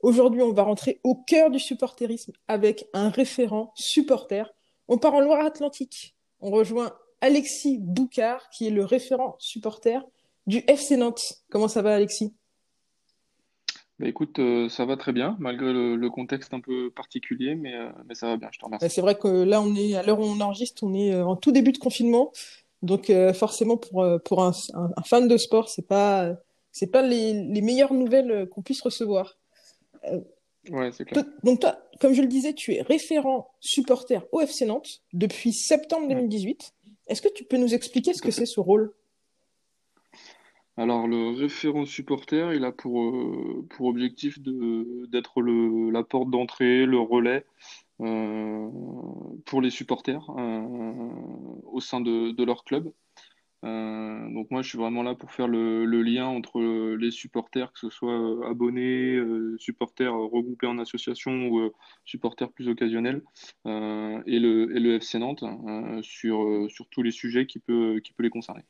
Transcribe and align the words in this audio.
Aujourd'hui, 0.00 0.42
on 0.42 0.52
va 0.52 0.62
rentrer 0.62 1.00
au 1.02 1.16
cœur 1.16 1.50
du 1.50 1.58
supporterisme 1.58 2.32
avec 2.46 2.86
un 2.92 3.08
référent 3.08 3.72
supporter. 3.74 4.52
On 4.86 4.98
part 4.98 5.14
en 5.14 5.20
Loire-Atlantique. 5.20 6.14
On 6.40 6.50
rejoint 6.50 6.92
Alexis 7.20 7.78
Boucard, 7.80 8.48
qui 8.50 8.68
est 8.68 8.70
le 8.70 8.84
référent 8.84 9.34
supporter 9.40 10.06
du 10.46 10.58
FC 10.68 10.96
Nantes. 10.96 11.42
Comment 11.50 11.68
ça 11.68 11.82
va, 11.82 11.94
Alexis? 11.94 12.32
Bah 13.98 14.06
écoute, 14.06 14.38
euh, 14.38 14.68
ça 14.68 14.84
va 14.84 14.96
très 14.96 15.12
bien, 15.12 15.36
malgré 15.40 15.72
le, 15.72 16.08
contexte 16.10 16.54
un 16.54 16.60
peu 16.60 16.90
particulier, 16.90 17.56
mais, 17.56 17.74
euh, 17.74 17.88
mais 18.06 18.14
ça 18.14 18.28
va 18.28 18.36
bien, 18.36 18.48
je 18.52 18.58
te 18.60 18.64
remercie. 18.64 18.88
C'est 18.88 19.00
vrai 19.00 19.18
que 19.18 19.26
là, 19.26 19.60
on 19.60 19.74
est 19.74 19.96
à 19.96 20.04
l'heure 20.04 20.20
où 20.20 20.24
on 20.24 20.40
enregistre, 20.40 20.84
on 20.84 20.94
est 20.94 21.12
euh, 21.12 21.26
en 21.26 21.34
tout 21.34 21.50
début 21.50 21.72
de 21.72 21.78
confinement. 21.78 22.32
Donc 22.82 23.10
forcément, 23.34 23.76
pour, 23.76 24.06
pour 24.24 24.44
un, 24.44 24.52
un, 24.72 25.02
fan 25.02 25.26
de 25.26 25.36
sport, 25.36 25.68
c'est 25.68 25.88
pas, 25.88 26.32
c'est 26.70 26.86
pas 26.86 27.02
les, 27.02 27.32
les 27.32 27.60
meilleures 27.60 27.92
nouvelles 27.92 28.48
qu'on 28.50 28.62
puisse 28.62 28.80
recevoir. 28.82 29.36
Ouais, 30.70 30.90
c'est 30.92 31.04
clair. 31.04 31.24
Donc 31.44 31.60
toi, 31.60 31.78
comme 32.00 32.12
je 32.12 32.22
le 32.22 32.28
disais, 32.28 32.52
tu 32.52 32.74
es 32.74 32.82
référent 32.82 33.50
supporter 33.60 34.26
au 34.32 34.40
FC 34.40 34.66
Nantes 34.66 35.02
depuis 35.12 35.52
septembre 35.52 36.08
2018. 36.08 36.74
Est-ce 37.06 37.22
que 37.22 37.32
tu 37.32 37.44
peux 37.44 37.56
nous 37.56 37.74
expliquer 37.74 38.12
ce 38.12 38.22
que 38.22 38.30
c'est 38.30 38.46
ce 38.46 38.60
rôle? 38.60 38.92
Alors, 40.76 41.08
le 41.08 41.30
référent 41.36 41.86
supporter, 41.86 42.54
il 42.54 42.64
a 42.64 42.70
pour, 42.70 43.02
euh, 43.02 43.66
pour 43.70 43.86
objectif 43.86 44.38
d'être 44.40 45.42
la 45.42 46.04
porte 46.04 46.30
d'entrée, 46.30 46.86
le 46.86 47.00
relais 47.00 47.44
euh, 48.00 48.68
pour 49.44 49.60
les 49.60 49.70
supporters 49.70 50.24
euh, 50.38 50.62
au 51.64 51.80
sein 51.80 52.00
de, 52.00 52.30
de 52.30 52.44
leur 52.44 52.62
club. 52.62 52.92
Euh, 53.64 54.32
donc 54.32 54.50
moi, 54.50 54.62
je 54.62 54.68
suis 54.68 54.78
vraiment 54.78 55.02
là 55.02 55.14
pour 55.14 55.32
faire 55.32 55.48
le, 55.48 55.84
lien 56.02 56.26
entre 56.26 56.60
les 56.94 57.10
supporters, 57.10 57.72
que 57.72 57.78
ce 57.78 57.90
soit 57.90 58.12
euh, 58.12 58.48
abonnés, 58.48 59.16
euh, 59.16 59.56
supporters 59.58 60.14
regroupés 60.14 60.66
en 60.66 60.78
association 60.78 61.48
ou 61.48 61.70
supporters 62.04 62.50
plus 62.50 62.68
occasionnels, 62.68 63.22
et, 63.66 64.38
le, 64.38 64.94
FC 64.94 65.18
Nantes 65.18 65.44
sur, 66.02 66.68
tous 66.90 67.02
les 67.02 67.10
sujets 67.10 67.46
qui 67.46 67.58
peuvent 67.58 68.00
peut 68.16 68.22
les 68.22 68.30
concerner. 68.30 68.62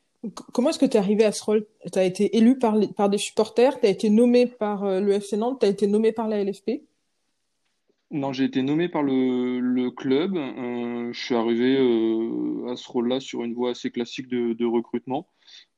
Comment 0.53 0.70
est-ce 0.70 0.80
que 0.80 0.86
tu 0.86 0.97
es 0.97 1.00
arrivé 1.00 1.25
à 1.25 1.33
ce 1.33 1.45
rôle? 1.45 1.67
Tu 1.92 1.98
as 1.98 2.05
été 2.05 2.36
élu 2.36 2.58
par, 2.58 2.77
par 2.97 3.08
des 3.08 3.19
supporters, 3.19 3.78
tu 3.78 3.86
as 3.86 3.91
été 3.91 4.11
nommé 4.11 4.47
par 4.47 5.00
le 5.00 5.12
FC 5.12 5.36
Nantes, 5.36 5.61
tu 5.61 5.67
as 5.67 5.69
été 5.69 5.86
nommé 5.86 6.12
par 6.12 6.28
la 6.28 6.42
LFP 6.42 6.83
non, 8.11 8.33
j'ai 8.33 8.45
été 8.45 8.62
nommé 8.62 8.89
par 8.89 9.03
le, 9.03 9.91
club. 9.91 10.37
Euh, 10.37 11.12
je 11.12 11.20
suis 11.25 11.34
arrivé 11.34 11.77
euh, 11.78 12.70
à 12.70 12.77
ce 12.77 12.89
rôle-là 12.91 13.20
sur 13.20 13.45
une 13.45 13.55
voie 13.55 13.70
assez 13.70 13.91
classique 13.91 14.28
de, 14.28 14.64
recrutement. 14.64 15.28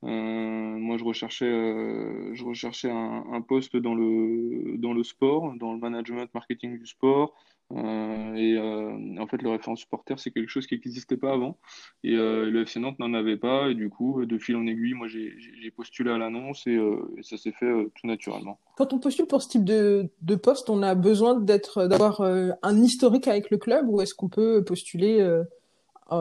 Euh, 0.05 0.09
moi, 0.09 0.97
je 0.97 1.05
recherchais, 1.05 1.47
je 1.48 2.45
recherchais 2.45 2.91
un, 2.91 3.25
un, 3.33 3.41
poste 3.42 3.77
dans 3.77 3.95
le, 3.95 4.77
dans 4.78 4.92
le 4.92 5.03
sport, 5.03 5.55
dans 5.56 5.73
le 5.73 5.78
management 5.78 6.33
marketing 6.34 6.78
du 6.78 6.86
sport, 6.86 7.34
euh, 7.73 8.35
et 8.35 8.57
euh, 8.57 9.21
en 9.21 9.27
fait, 9.27 9.43
le 9.43 9.51
référent 9.51 9.77
supporter, 9.77 10.19
c'est 10.19 10.31
quelque 10.31 10.49
chose 10.49 10.67
qui 10.67 10.75
n'existait 10.75 11.17
pas 11.17 11.33
avant. 11.33 11.58
Et 12.03 12.14
euh, 12.14 12.51
le 12.51 12.63
FC 12.63 12.81
Nantes 12.81 12.98
n'en 12.98 13.14
avait 13.14 13.36
pas. 13.36 13.69
Et 13.69 13.75
du 13.75 13.91
coup, 13.91 14.25
de 14.25 14.39
fil 14.39 14.57
en 14.57 14.67
aiguille, 14.67 14.95
moi, 14.95 15.07
j'ai 15.08 15.70
postulé 15.70 16.11
à 16.11 16.19
l'annonce 16.19 16.67
et, 16.67 16.79
ça 17.23 17.36
s'est 17.36 17.53
fait 17.53 17.70
tout 17.95 18.07
naturellement. 18.07 18.59
Quand 18.77 18.92
on 18.92 18.98
postule 18.98 19.27
pour 19.27 19.42
ce 19.42 19.48
type 19.48 19.64
de, 19.64 20.09
de 20.23 20.35
poste, 20.35 20.70
on 20.70 20.83
a 20.83 20.95
besoin 20.95 21.39
d'avoir 21.39 22.20
un 22.20 22.83
historique 22.83 23.29
avec 23.29 23.51
le 23.51 23.59
club 23.59 23.89
ou 23.89 24.01
est-ce 24.01 24.14
qu'on 24.14 24.29
peut 24.29 24.64
postuler 24.64 25.23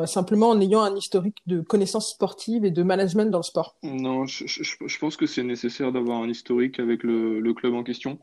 simplement 0.06 0.50
en 0.50 0.62
ayant 0.62 0.82
un 0.82 0.96
historique 0.96 1.38
de 1.48 1.62
connaissances 1.62 2.12
sportives 2.12 2.66
et 2.66 2.72
de 2.72 2.84
management 2.84 3.32
dans 3.32 3.40
le 3.40 3.44
sport 3.44 3.76
Non, 3.84 4.26
je, 4.26 5.00
pense 5.00 5.18
que 5.18 5.26
c'est 5.26 5.44
nécessaire 5.44 5.92
d'avoir 5.92 6.22
un 6.22 6.30
historique 6.30 6.80
avec 6.80 7.04
le, 7.04 7.54
club 7.54 7.74
en 7.74 7.84
question. 7.84 8.20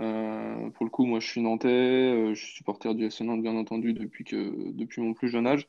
Euh, 0.00 0.68
pour 0.70 0.84
le 0.84 0.90
coup, 0.90 1.06
moi, 1.06 1.20
je 1.20 1.26
suis 1.26 1.40
nantais, 1.40 1.68
euh, 1.68 2.34
je 2.34 2.44
suis 2.44 2.56
supporter 2.56 2.94
du 2.94 3.06
FC 3.06 3.24
Nantes, 3.24 3.42
bien 3.42 3.56
entendu, 3.56 3.94
depuis 3.94 4.24
que 4.24 4.72
depuis 4.72 5.00
mon 5.00 5.14
plus 5.14 5.28
jeune 5.28 5.46
âge. 5.46 5.68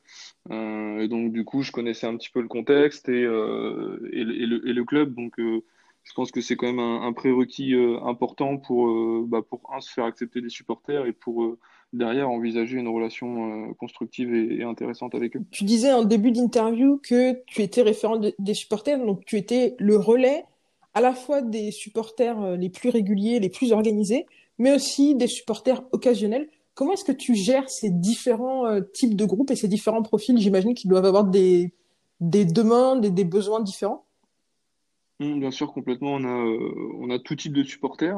Euh, 0.52 1.00
et 1.00 1.08
donc, 1.08 1.32
du 1.32 1.46
coup, 1.46 1.62
je 1.62 1.72
connaissais 1.72 2.08
un 2.08 2.18
petit 2.18 2.30
peu 2.30 2.42
le 2.42 2.48
contexte 2.48 3.08
et, 3.10 3.22
et 3.22 3.26
le, 3.26 4.84
club. 4.84 5.16
Donc, 5.16 5.34
je 5.38 6.14
pense 6.14 6.32
que 6.32 6.42
c'est 6.42 6.56
quand 6.56 6.68
même 6.68 6.80
un, 6.80 7.14
prérequis 7.14 7.74
important 8.04 8.58
pour, 8.58 9.26
bah, 9.28 9.42
pour 9.48 9.62
un, 9.74 9.80
se 9.80 9.92
faire 9.92 10.06
accepter 10.06 10.42
des 10.42 10.50
supporters 10.50 11.06
et 11.06 11.14
pour 11.14 11.58
derrière 11.94 12.30
envisager 12.30 12.78
une 12.78 12.88
relation 12.88 13.74
constructive 13.76 14.34
et, 14.34 14.64
intéressante 14.64 15.16
avec 15.16 15.36
eux. 15.36 15.42
Tu 15.52 15.64
disais 15.64 15.94
en 15.94 16.04
début 16.04 16.32
d'interview 16.32 17.00
que 17.02 17.42
tu 17.46 17.62
étais 17.62 17.82
référent 17.82 18.20
des 18.38 18.54
supporters, 18.54 19.04
donc 19.04 19.26
tu 19.26 19.38
étais 19.38 19.76
le 19.80 19.98
relais 19.98 20.44
à 20.98 21.02
la 21.02 21.14
fois 21.14 21.44
des 21.44 21.70
supporters 21.70 22.42
euh, 22.42 22.56
les 22.56 22.70
plus 22.70 22.90
réguliers, 22.90 23.40
les 23.40 23.50
plus 23.50 23.72
organisés, 23.72 24.26
mais 24.58 24.74
aussi 24.74 25.14
des 25.14 25.28
supporters 25.28 25.84
occasionnels. 25.92 26.50
Comment 26.74 26.94
est-ce 26.94 27.06
que 27.06 27.12
tu 27.12 27.36
gères 27.36 27.70
ces 27.70 27.92
différents 27.92 28.66
euh, 28.66 28.82
types 28.82 29.16
de 29.16 29.24
groupes 29.24 29.52
et 29.52 29.56
ces 29.56 29.68
différents 29.68 30.02
profils? 30.02 30.36
J'imagine 30.40 30.74
qu'ils 30.74 30.90
doivent 30.90 31.06
avoir 31.06 31.26
des, 31.26 31.72
des 32.20 32.46
demandes 32.46 33.06
et 33.06 33.12
des 33.12 33.26
besoins 33.26 33.62
différents. 33.62 34.06
Mmh, 35.20 35.40
bien 35.40 35.52
sûr, 35.52 35.72
complètement. 35.72 36.14
On 36.14 36.24
a, 36.24 36.46
euh, 36.48 36.94
on 37.00 37.12
a 37.12 37.20
tout 37.20 37.36
type 37.36 37.54
de 37.54 37.62
supporters. 37.62 38.18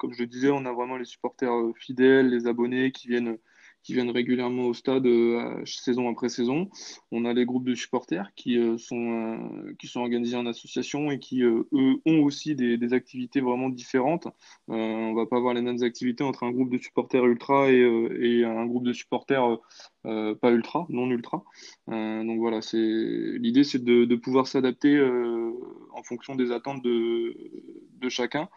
Comme 0.00 0.14
je 0.14 0.22
le 0.22 0.26
disais, 0.26 0.50
on 0.50 0.64
a 0.64 0.72
vraiment 0.72 0.96
les 0.96 1.04
supporters 1.04 1.52
fidèles, 1.76 2.30
les 2.30 2.46
abonnés 2.46 2.90
qui 2.90 3.06
viennent 3.06 3.36
qui 3.82 3.94
viennent 3.94 4.10
régulièrement 4.10 4.64
au 4.64 4.74
stade 4.74 5.06
euh, 5.06 5.64
saison 5.64 6.10
après 6.10 6.28
saison. 6.28 6.68
On 7.12 7.24
a 7.24 7.32
les 7.32 7.46
groupes 7.46 7.64
de 7.64 7.74
supporters 7.74 8.32
qui, 8.34 8.58
euh, 8.58 8.76
sont, 8.76 9.38
euh, 9.38 9.74
qui 9.78 9.86
sont 9.86 10.00
organisés 10.00 10.36
en 10.36 10.46
association 10.46 11.10
et 11.10 11.18
qui, 11.18 11.42
eux, 11.42 11.66
ont 11.72 12.22
aussi 12.22 12.54
des, 12.54 12.92
activités 12.92 13.40
vraiment 13.40 13.68
différentes. 13.68 14.26
on 14.66 15.14
va 15.14 15.24
pas 15.24 15.36
avoir 15.36 15.54
les 15.54 15.62
mêmes 15.62 15.82
activités 15.82 16.24
entre 16.24 16.42
un 16.42 16.50
groupe 16.50 16.70
de 16.70 16.78
supporters 16.78 17.24
ultra 17.24 17.70
et 17.70 18.44
un 18.44 18.66
groupe 18.66 18.82
de 18.84 18.92
supporters 18.92 19.58
pas 20.02 20.50
ultra, 20.50 20.86
non 20.88 21.10
ultra. 21.10 21.42
donc 21.88 22.38
voilà, 22.38 22.62
c'est 22.62 22.78
l'idée, 22.78 23.64
c'est 23.64 23.82
de, 23.82 24.04
de, 24.04 24.16
pouvoir 24.16 24.46
s'adapter 24.46 25.00
en 25.92 26.02
fonction 26.02 26.34
des 26.34 26.52
attentes 26.52 26.82
de, 26.82 27.36
de 28.00 28.08
chacun, 28.08 28.48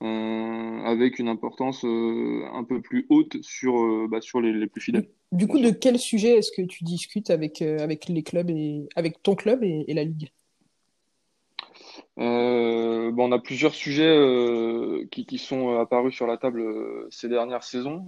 avec 0.00 1.18
une 1.18 1.28
importance 1.28 1.84
un 1.84 2.64
peu 2.64 2.80
plus 2.80 3.06
haute 3.08 3.42
sur, 3.42 4.08
bah, 4.08 4.20
sur 4.20 4.40
les, 4.40 4.52
les 4.52 4.66
plus 4.66 4.80
fidèles. 4.80 5.08
Du 5.32 5.46
coup, 5.46 5.58
de 5.58 5.70
quel 5.70 5.98
sujet 5.98 6.36
est-ce 6.36 6.52
que 6.52 6.60
tu 6.60 6.84
discutes 6.84 7.30
avec, 7.30 7.62
euh, 7.62 7.78
avec 7.78 8.06
les 8.08 8.22
clubs 8.22 8.50
et 8.50 8.86
avec 8.96 9.22
ton 9.22 9.34
club 9.34 9.64
et, 9.64 9.92
la 9.94 10.04
ligue? 10.04 10.28
Euh, 12.18 13.10
bon, 13.10 13.30
on 13.30 13.32
a 13.32 13.38
plusieurs 13.38 13.74
sujets 13.74 14.14
euh, 14.14 15.06
qui, 15.10 15.24
qui, 15.24 15.38
sont 15.38 15.78
apparus 15.78 16.14
sur 16.14 16.26
la 16.26 16.36
table 16.36 16.62
ces 17.10 17.30
dernières 17.30 17.62
saisons. 17.62 18.04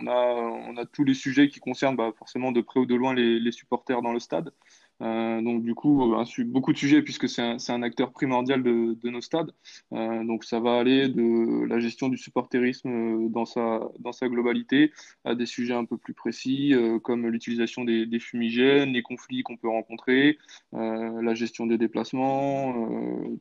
On, 0.00 0.76
a, 0.76 0.86
tous 0.86 1.04
les 1.04 1.14
sujets 1.14 1.48
qui 1.48 1.60
concernent 1.60 1.96
bah, 1.96 2.12
forcément 2.16 2.52
de 2.52 2.60
près 2.60 2.80
ou 2.80 2.86
de 2.86 2.94
loin 2.94 3.14
les 3.14 3.52
supporters 3.52 4.02
dans 4.02 4.12
le 4.12 4.20
stade. 4.20 4.52
Euh, 5.00 5.40
donc 5.40 5.62
du 5.62 5.74
coup, 5.74 6.12
beaucoup 6.46 6.72
de 6.72 6.78
sujets 6.78 7.02
puisque 7.02 7.28
c'est 7.28 7.42
un, 7.42 7.56
un, 7.68 7.82
acteur 7.82 8.12
primordial 8.12 8.62
de, 8.62 8.96
de 9.00 9.10
nos 9.10 9.20
stades. 9.20 9.52
Euh, 9.92 10.24
donc 10.24 10.44
ça 10.44 10.60
va 10.60 10.78
aller 10.78 11.08
de 11.08 11.64
la 11.66 11.78
gestion 11.78 12.08
du 12.08 12.16
supporterisme 12.16 12.88
euh, 12.88 13.28
dans 13.28 13.44
sa, 13.44 13.80
dans 14.00 14.12
sa 14.12 14.28
globalité 14.28 14.92
à 15.24 15.34
des 15.34 15.46
sujets 15.46 15.74
un 15.74 15.84
peu 15.84 15.96
plus 15.96 16.14
précis 16.14 16.74
euh, 16.74 16.98
comme 16.98 17.26
l'utilisation 17.28 17.84
des, 17.84 18.06
des, 18.06 18.18
fumigènes, 18.18 18.92
les 18.92 19.02
conflits 19.02 19.42
qu'on 19.42 19.56
peut 19.56 19.68
rencontrer, 19.68 20.38
la 20.72 21.34
gestion 21.34 21.66
des 21.66 21.78
déplacements, 21.78 22.88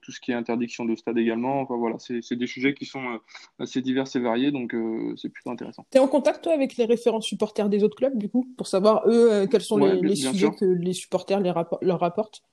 tout 0.01 0.11
ce 0.11 0.19
qui 0.19 0.31
est 0.31 0.33
interdiction 0.33 0.85
de 0.85 0.95
stade 0.95 1.17
également. 1.17 1.61
Enfin 1.61 1.75
voilà, 1.75 1.97
c'est 1.99 2.35
des 2.35 2.47
sujets 2.47 2.73
qui 2.73 2.85
sont 2.85 3.19
assez 3.59 3.81
divers 3.81 4.05
et 4.13 4.19
variés, 4.19 4.51
donc 4.51 4.75
c'est 5.15 5.29
plutôt 5.29 5.51
intéressant. 5.51 5.85
Tu 5.91 5.97
es 5.97 6.01
en 6.01 6.07
contact 6.07 6.43
toi 6.43 6.53
avec 6.53 6.77
les 6.77 6.85
référents 6.85 7.21
supporters 7.21 7.69
des 7.69 7.83
autres 7.83 7.95
clubs 7.95 8.17
du 8.17 8.29
coup 8.29 8.47
pour 8.57 8.67
savoir 8.67 9.03
eux 9.07 9.47
quels 9.49 9.61
sont 9.61 9.77
les, 9.77 9.99
les 10.01 10.15
sujets 10.15 10.51
que 10.51 10.65
les 10.65 10.93
supporters 10.93 11.41
leur 11.81 11.99
rapporte 11.99 12.43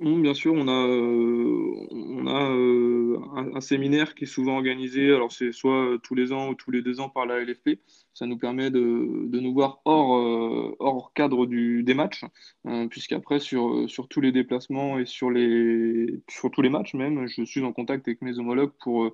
Bien 0.00 0.32
sûr, 0.32 0.54
on 0.54 0.66
a, 0.66 0.86
euh, 0.88 1.86
euh, 2.26 3.18
un, 3.54 3.60
séminaire 3.60 4.14
qui 4.14 4.24
est 4.24 4.26
souvent 4.26 4.56
organisé, 4.56 5.12
alors 5.12 5.30
c'est 5.30 5.52
soit 5.52 5.98
tous 6.02 6.14
les 6.14 6.32
ans 6.32 6.48
ou 6.48 6.54
tous 6.54 6.70
les 6.70 6.80
deux 6.80 7.00
ans 7.00 7.10
par 7.10 7.26
la 7.26 7.38
LFP. 7.44 7.80
Ça 8.14 8.24
nous 8.24 8.38
permet 8.38 8.70
de, 8.70 9.26
de 9.28 9.40
nous 9.40 9.52
voir 9.52 9.82
hors, 9.84 10.16
euh, 10.16 10.74
hors 10.78 11.12
cadre 11.12 11.44
du, 11.44 11.82
des 11.82 11.92
matchs, 11.92 12.24
euh, 12.66 12.88
puisqu'après, 12.88 13.40
sur, 13.40 13.90
sur 13.90 14.08
tous 14.08 14.22
les 14.22 14.32
déplacements 14.32 14.98
et 14.98 15.04
sur, 15.04 15.30
les, 15.30 16.22
sur 16.30 16.50
tous 16.50 16.62
les 16.62 16.70
matchs 16.70 16.94
même, 16.94 17.26
je 17.26 17.44
suis 17.44 17.62
en 17.62 17.74
contact 17.74 18.08
avec 18.08 18.22
mes 18.22 18.38
homologues 18.38 18.72
pour, 18.80 19.04
euh, 19.04 19.10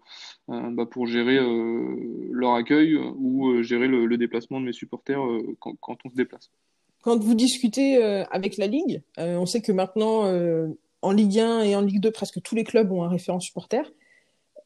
bah, 0.47 0.87
pour 0.87 1.09
gérer 1.09 1.39
leur 2.31 2.55
accueil 2.55 2.97
ou 2.97 3.61
gérer 3.63 3.89
le, 3.89 4.07
le, 4.07 4.17
déplacement 4.19 4.61
de 4.61 4.67
mes 4.67 4.73
supporters 4.73 5.21
quand, 5.59 5.75
quand, 5.81 5.99
on 6.05 6.11
se 6.11 6.15
déplace. 6.15 6.51
Quand 7.07 7.23
vous 7.23 7.37
discutez 7.37 8.03
avec 8.33 8.57
la 8.57 8.67
Ligue, 8.67 9.01
on 9.17 9.47
sait 9.47 9.61
que 9.61 9.71
maintenant 9.71 10.25
en 11.03 11.11
Ligue 11.13 11.39
1 11.39 11.61
et 11.61 11.77
en 11.77 11.81
Ligue 11.81 12.01
2, 12.01 12.11
presque 12.11 12.43
tous 12.43 12.57
les 12.57 12.65
clubs 12.65 12.91
ont 12.91 13.05
un 13.05 13.09
référent 13.09 13.39
supporter. 13.39 13.93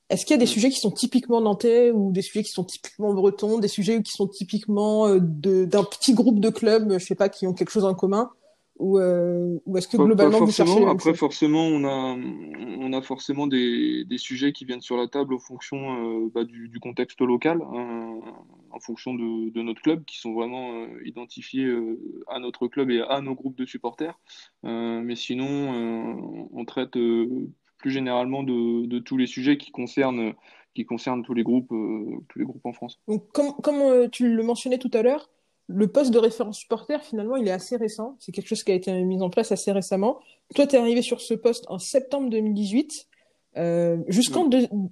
Est-ce 0.08 0.24
qu'il 0.24 0.32
y 0.32 0.38
a 0.38 0.40
des 0.40 0.46
sujets 0.46 0.70
qui 0.70 0.80
sont 0.80 0.90
typiquement 0.90 1.42
nantais 1.42 1.90
ou 1.90 2.12
des 2.12 2.22
sujets 2.22 2.42
qui 2.42 2.50
sont 2.50 2.64
typiquement 2.64 3.12
bretons, 3.12 3.58
des 3.58 3.68
sujets 3.68 4.02
qui 4.02 4.12
sont 4.12 4.26
typiquement 4.26 5.06
euh, 5.06 5.20
d'un 5.20 5.84
petit 5.84 6.14
groupe 6.14 6.40
de 6.40 6.48
clubs, 6.48 6.98
je 6.98 7.04
sais 7.04 7.14
pas, 7.14 7.28
qui 7.28 7.46
ont 7.46 7.52
quelque 7.52 7.68
chose 7.68 7.84
en 7.84 7.94
commun? 7.94 8.30
Ou, 8.80 8.98
euh, 8.98 9.58
ou 9.66 9.76
est-ce 9.76 9.86
que 9.86 9.98
globalement 9.98 10.40
vous 10.40 10.50
cherchez 10.50 10.84
Après, 10.86 11.14
forcément, 11.14 11.66
on 11.66 11.84
a, 11.84 12.16
on 12.78 12.92
a 12.92 13.02
forcément 13.02 13.46
des, 13.46 14.04
des 14.04 14.18
sujets 14.18 14.52
qui 14.52 14.64
viennent 14.64 14.80
sur 14.80 14.96
la 14.96 15.06
table 15.06 15.34
en 15.34 15.38
fonction 15.38 16.24
euh, 16.24 16.30
bah, 16.34 16.44
du, 16.44 16.68
du, 16.68 16.80
contexte 16.80 17.20
local, 17.20 17.60
hein, 17.62 18.18
en 18.70 18.80
fonction 18.80 19.14
de, 19.14 19.50
de, 19.50 19.62
notre 19.62 19.82
club, 19.82 20.04
qui 20.06 20.18
sont 20.18 20.32
vraiment 20.32 20.72
euh, 20.72 20.86
identifiés 21.04 21.70
à 22.26 22.38
notre 22.38 22.68
club 22.68 22.90
et 22.90 23.02
à 23.02 23.20
nos 23.20 23.34
groupes 23.34 23.56
de 23.56 23.66
supporters. 23.66 24.18
mais 24.62 25.14
sinon, 25.14 26.48
on 26.52 26.64
traite 26.64 26.96
plus 27.78 27.90
généralement 27.90 28.42
de, 28.42 28.86
de, 28.86 28.98
tous 28.98 29.18
les 29.18 29.26
sujets 29.26 29.58
qui 29.58 29.70
concernent, 29.72 30.32
qui 30.74 30.86
concernent 30.86 31.22
tous 31.22 31.34
les 31.34 31.42
groupes, 31.42 31.68
tous 31.68 32.38
les 32.38 32.44
groupes 32.44 32.64
en 32.64 32.72
France. 32.72 32.98
Donc, 33.08 33.30
comme, 33.32 33.52
comme 33.62 34.08
tu 34.10 34.34
le 34.34 34.42
mentionnais 34.42 34.78
tout 34.78 34.90
à 34.94 35.02
l'heure, 35.02 35.28
le 35.72 35.86
poste 35.86 36.10
de 36.10 36.18
référent 36.18 36.52
supporter, 36.52 37.02
finalement, 37.02 37.36
il 37.36 37.46
est 37.46 37.52
assez 37.52 37.76
récent. 37.76 38.16
C'est 38.18 38.32
quelque 38.32 38.48
chose 38.48 38.64
qui 38.64 38.72
a 38.72 38.74
été 38.74 38.92
mis 39.04 39.22
en 39.22 39.30
place 39.30 39.52
assez 39.52 39.72
récemment. 39.72 40.20
Toi, 40.54 40.66
tu 40.66 40.76
es 40.76 40.78
arrivé 40.78 41.02
sur 41.02 41.20
ce 41.20 41.34
poste 41.34 41.64
en 41.68 41.78
septembre 41.78 42.28
2018, 42.30 43.06
euh, 43.56 43.98
jusqu'en 44.08 44.48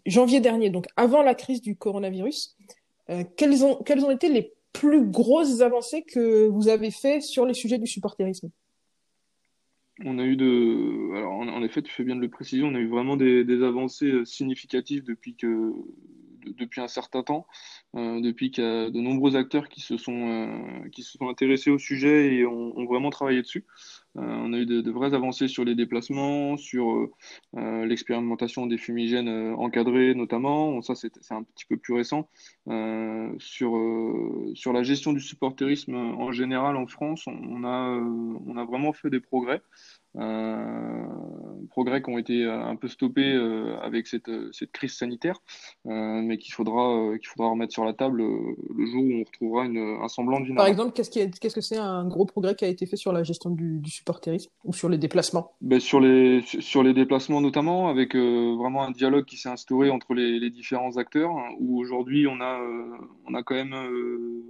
janvier 0.06 0.40
dernier, 0.40 0.70
donc 0.70 0.86
avant 0.96 1.22
la 1.22 1.34
crise 1.34 1.62
du 1.62 1.76
coronavirus. 1.76 2.56
Euh, 3.10 3.25
quelles, 3.36 3.64
ont, 3.64 3.76
quelles 3.76 4.04
ont 4.04 4.10
été 4.10 4.28
les 4.28 4.52
plus 4.72 5.04
grosses 5.04 5.60
avancées 5.60 6.02
que 6.02 6.46
vous 6.46 6.69
avez 6.69 6.90
fait 6.90 7.20
sur 7.20 7.46
les 7.46 7.54
sujets 7.54 7.78
du 7.78 7.86
supporterisme? 7.86 8.50
On 10.04 10.19
a 10.19 10.24
eu 10.24 10.36
de, 10.36 11.16
alors 11.16 11.32
en, 11.32 11.62
effet, 11.64 11.82
tu 11.82 11.90
fais 11.90 12.04
bien 12.04 12.14
de 12.14 12.20
le 12.20 12.28
préciser, 12.28 12.62
on 12.62 12.74
a 12.74 12.78
eu 12.78 12.86
vraiment 12.86 13.16
des, 13.16 13.42
des 13.44 13.64
avancées 13.64 14.12
euh, 14.12 14.24
significatives 14.24 15.02
depuis 15.04 15.34
que, 15.34 15.72
depuis 16.56 16.80
un 16.80 16.88
certain 16.88 17.22
temps. 17.22 17.46
Euh, 17.96 18.20
depuis 18.20 18.50
qu'il 18.50 18.64
y 18.64 18.66
a 18.66 18.90
de 18.90 19.00
nombreux 19.00 19.36
acteurs 19.36 19.68
qui 19.68 19.80
se 19.80 19.96
sont, 19.96 20.28
euh, 20.28 21.28
intéressés 21.28 21.70
au 21.70 21.78
sujet 21.78 22.34
et 22.34 22.46
ont 22.46 22.84
vraiment 22.86 23.10
travaillé 23.10 23.42
dessus. 23.42 23.66
Euh, 24.16 24.22
on 24.22 24.52
a 24.52 24.58
eu 24.58 24.66
de, 24.66 24.81
de, 24.81 24.90
vraies 24.90 25.14
avancées 25.14 25.49
sur 25.49 25.64
les 25.64 25.75
déplacements, 25.75 26.56
sur 26.56 27.08
l'expérimentation 27.55 28.66
des 28.66 28.78
fumigènes 28.78 29.28
encadrés 29.55 30.14
notamment. 30.14 30.81
Ça, 30.82 30.94
c'est 30.94 31.12
un 31.31 31.43
petit 31.43 31.66
peu 31.69 31.76
plus 31.76 31.94
récent. 31.94 32.28
sur, 33.38 33.72
sur 34.55 34.72
la 34.72 34.82
gestion 34.82 35.12
du 35.12 35.20
supporterisme 35.20 35.94
en 35.94 36.32
général 36.32 36.76
en 36.76 36.87
France, 36.87 37.25
on 37.26 37.64
a, 37.64 37.90
on 38.46 38.56
a 38.56 38.64
vraiment 38.64 38.93
fait 38.93 39.10
des 39.10 39.20
progrès. 39.20 39.60
Euh, 40.16 41.05
progrès 41.70 42.02
qui 42.02 42.10
ont 42.10 42.19
été 42.19 42.44
un 42.44 42.75
peu 42.76 42.88
stoppés 42.88 43.34
euh, 43.34 43.78
avec 43.82 44.06
cette, 44.06 44.31
cette, 44.52 44.72
crise 44.72 44.96
sanitaire, 44.96 45.40
euh, 45.87 45.90
mais 45.90 46.38
qu'il 46.38 46.52
faudra, 46.52 47.16
qu'il 47.19 47.28
faudra 47.28 47.50
remettre 47.50 47.72
sur 47.72 47.84
la 47.84 47.93
table 47.93 48.22
le 48.22 48.87
jour 48.87 49.05
où 49.05 49.12
on 49.12 49.25
retrouvera 49.25 49.66
une, 49.66 49.99
un 50.02 50.08
semblant 50.08 50.43
vie 50.43 50.55
Par 50.55 50.66
exemple, 50.66 50.93
qu'est-ce, 50.93 51.10
qu'est-ce 51.10 51.55
que 51.55 51.60
c'est 51.60 51.76
un 51.76 52.06
gros 52.08 52.25
progrès 52.25 52.55
qui 52.55 52.64
a 52.64 52.69
été 52.69 52.87
fait 52.87 52.96
sur 52.96 53.12
la 53.12 53.22
gestion 53.22 53.50
du, 53.50 53.78
du 53.78 53.90
ou 54.64 54.72
sur 54.72 54.88
les 54.88 54.98
déplacements? 54.98 55.52
Ben, 55.60 55.80
sur, 55.80 56.00
les, 56.00 56.42
déplacements 56.94 57.40
notamment, 57.40 57.88
avec 57.88 58.14
vraiment 58.14 58.84
un 58.84 58.90
dialogue 58.90 59.24
qui 59.24 59.36
s'est 59.36 59.48
instauré 59.48 59.90
entre 59.90 60.14
les, 60.14 60.50
différents 60.50 60.96
acteurs, 60.96 61.30
hein, 61.30 61.50
où 61.58 61.78
aujourd'hui 61.80 62.26
on 62.26 62.40
a, 62.40 62.60
on 63.26 63.34
a 63.34 63.42
quand 63.42 63.54
même 63.54 63.74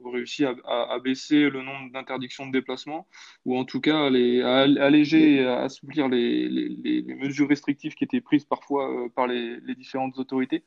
réussi 0.04 0.44
à, 0.44 0.98
baisser 1.02 1.50
le 1.50 1.62
nombre 1.62 1.92
d'interdictions 1.92 2.46
de 2.46 2.52
déplacement, 2.52 3.06
ou 3.44 3.56
en 3.56 3.64
tout 3.64 3.80
cas 3.80 3.98
à, 3.98 4.06
alléger 4.06 5.46
à 5.46 5.62
assouplir 5.62 6.08
les, 6.08 7.04
mesures 7.20 7.48
restrictives 7.48 7.94
qui 7.94 8.04
étaient 8.04 8.20
prises 8.20 8.44
parfois 8.44 8.90
euh, 8.90 9.08
par 9.08 9.26
les, 9.26 9.60
différentes 9.76 10.18
autorités. 10.18 10.64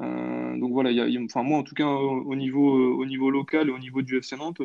Euh, 0.00 0.56
donc 0.58 0.72
voilà, 0.72 0.90
y 0.90 1.00
a, 1.00 1.42
moi 1.42 1.58
en 1.58 1.62
tout 1.62 1.74
cas 1.74 1.86
au 1.86 2.34
niveau, 2.34 2.94
au 2.94 3.06
niveau 3.06 3.30
local 3.30 3.68
et 3.68 3.72
au 3.72 3.78
niveau 3.78 4.02
du 4.02 4.18
FC 4.18 4.36
Nantes, 4.36 4.60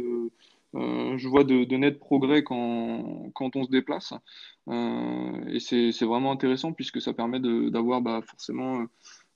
euh, 0.76 1.18
je 1.18 1.28
vois 1.28 1.44
de, 1.44 1.64
de 1.64 1.78
nets 1.78 2.00
progrès 2.00 2.44
quand, 2.44 3.56
on 3.56 3.64
se 3.64 3.70
déplace. 3.70 4.14
et 4.68 5.60
c'est 5.60 6.06
vraiment 6.06 6.32
intéressant 6.32 6.74
puisque 6.74 7.02
ça 7.02 7.14
permet 7.14 7.40
d'avoir 7.40 8.02
bah, 8.02 8.22
forcément 8.28 8.86